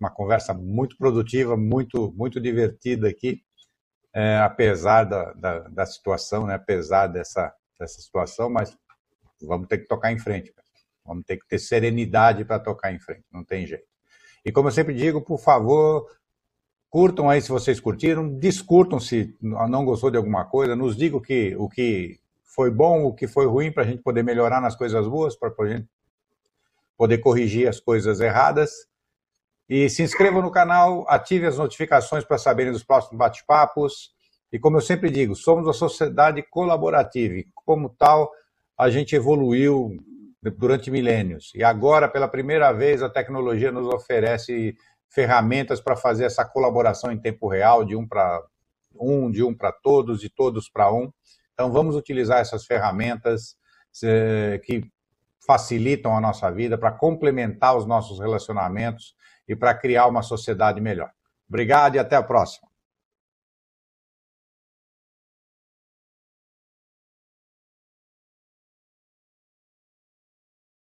uma 0.00 0.10
conversa 0.10 0.54
muito 0.54 0.96
produtiva, 0.96 1.56
muito, 1.56 2.12
muito 2.16 2.40
divertida 2.40 3.08
aqui, 3.08 3.42
é, 4.14 4.38
apesar 4.38 5.04
da, 5.04 5.32
da, 5.32 5.58
da, 5.60 5.86
situação, 5.86 6.46
né? 6.46 6.54
apesar 6.54 7.08
dessa, 7.08 7.52
dessa 7.78 8.00
situação, 8.00 8.48
mas 8.48 8.76
vamos 9.42 9.66
ter 9.66 9.78
que 9.78 9.88
tocar 9.88 10.12
em 10.12 10.18
frente. 10.18 10.54
Vamos 11.04 11.24
ter 11.24 11.36
que 11.36 11.48
ter 11.48 11.58
serenidade 11.58 12.44
para 12.44 12.60
tocar 12.60 12.92
em 12.92 13.00
frente, 13.00 13.24
não 13.32 13.44
tem 13.44 13.66
jeito. 13.66 13.86
E 14.44 14.52
como 14.52 14.68
eu 14.68 14.72
sempre 14.72 14.94
digo, 14.94 15.20
por 15.20 15.38
favor, 15.38 16.06
Curtam 16.90 17.28
aí 17.28 17.42
se 17.42 17.50
vocês 17.50 17.78
curtiram, 17.78 18.38
discutam 18.38 18.98
se 18.98 19.36
não 19.42 19.84
gostou 19.84 20.10
de 20.10 20.16
alguma 20.16 20.46
coisa, 20.46 20.74
nos 20.74 20.96
digam 20.96 21.20
que, 21.20 21.54
o 21.56 21.68
que 21.68 22.18
foi 22.42 22.70
bom, 22.70 23.04
o 23.04 23.14
que 23.14 23.26
foi 23.26 23.46
ruim, 23.46 23.70
para 23.70 23.82
a 23.82 23.86
gente 23.86 24.02
poder 24.02 24.22
melhorar 24.22 24.58
nas 24.58 24.74
coisas 24.74 25.06
boas, 25.06 25.36
para 25.36 25.52
a 25.58 25.66
gente 25.66 25.86
poder 26.98 27.18
corrigir 27.18 27.68
as 27.68 27.78
coisas 27.78 28.20
erradas. 28.20 28.72
E 29.68 29.88
se 29.88 30.02
inscrevam 30.02 30.42
no 30.42 30.50
canal, 30.50 31.06
ative 31.08 31.46
as 31.46 31.56
notificações 31.56 32.24
para 32.24 32.36
saberem 32.36 32.72
dos 32.72 32.82
próximos 32.82 33.16
bate-papos. 33.16 34.10
E 34.50 34.58
como 34.58 34.78
eu 34.78 34.80
sempre 34.80 35.08
digo, 35.08 35.36
somos 35.36 35.66
uma 35.66 35.72
sociedade 35.72 36.42
colaborativa 36.50 37.34
e, 37.34 37.46
como 37.54 37.88
tal, 37.90 38.30
a 38.76 38.90
gente 38.90 39.14
evoluiu 39.14 39.96
durante 40.56 40.90
milênios. 40.90 41.52
E 41.54 41.62
agora, 41.62 42.08
pela 42.08 42.26
primeira 42.26 42.72
vez, 42.72 43.02
a 43.02 43.10
tecnologia 43.10 43.70
nos 43.70 43.86
oferece 43.86 44.74
ferramentas 45.10 45.80
para 45.80 45.96
fazer 45.96 46.24
essa 46.24 46.44
colaboração 46.44 47.12
em 47.12 47.18
tempo 47.18 47.46
real, 47.46 47.84
de 47.84 47.94
um 47.94 48.06
para 48.06 48.42
um, 48.98 49.30
de 49.30 49.44
um 49.44 49.54
para 49.54 49.70
todos, 49.70 50.20
de 50.20 50.28
todos 50.28 50.68
para 50.68 50.92
um. 50.92 51.12
Então, 51.52 51.70
vamos 51.70 51.94
utilizar 51.94 52.40
essas 52.40 52.64
ferramentas 52.64 53.56
que 54.64 54.82
facilitam 55.46 56.16
a 56.16 56.20
nossa 56.20 56.50
vida 56.50 56.76
para 56.76 56.92
complementar 56.92 57.76
os 57.76 57.86
nossos 57.86 58.20
relacionamentos 58.20 59.14
e 59.48 59.56
para 59.56 59.74
criar 59.74 60.06
uma 60.06 60.22
sociedade 60.22 60.80
melhor. 60.80 61.10
Obrigado 61.48 61.96
e 61.96 61.98
até 61.98 62.16
a 62.16 62.22
próxima. 62.22 62.67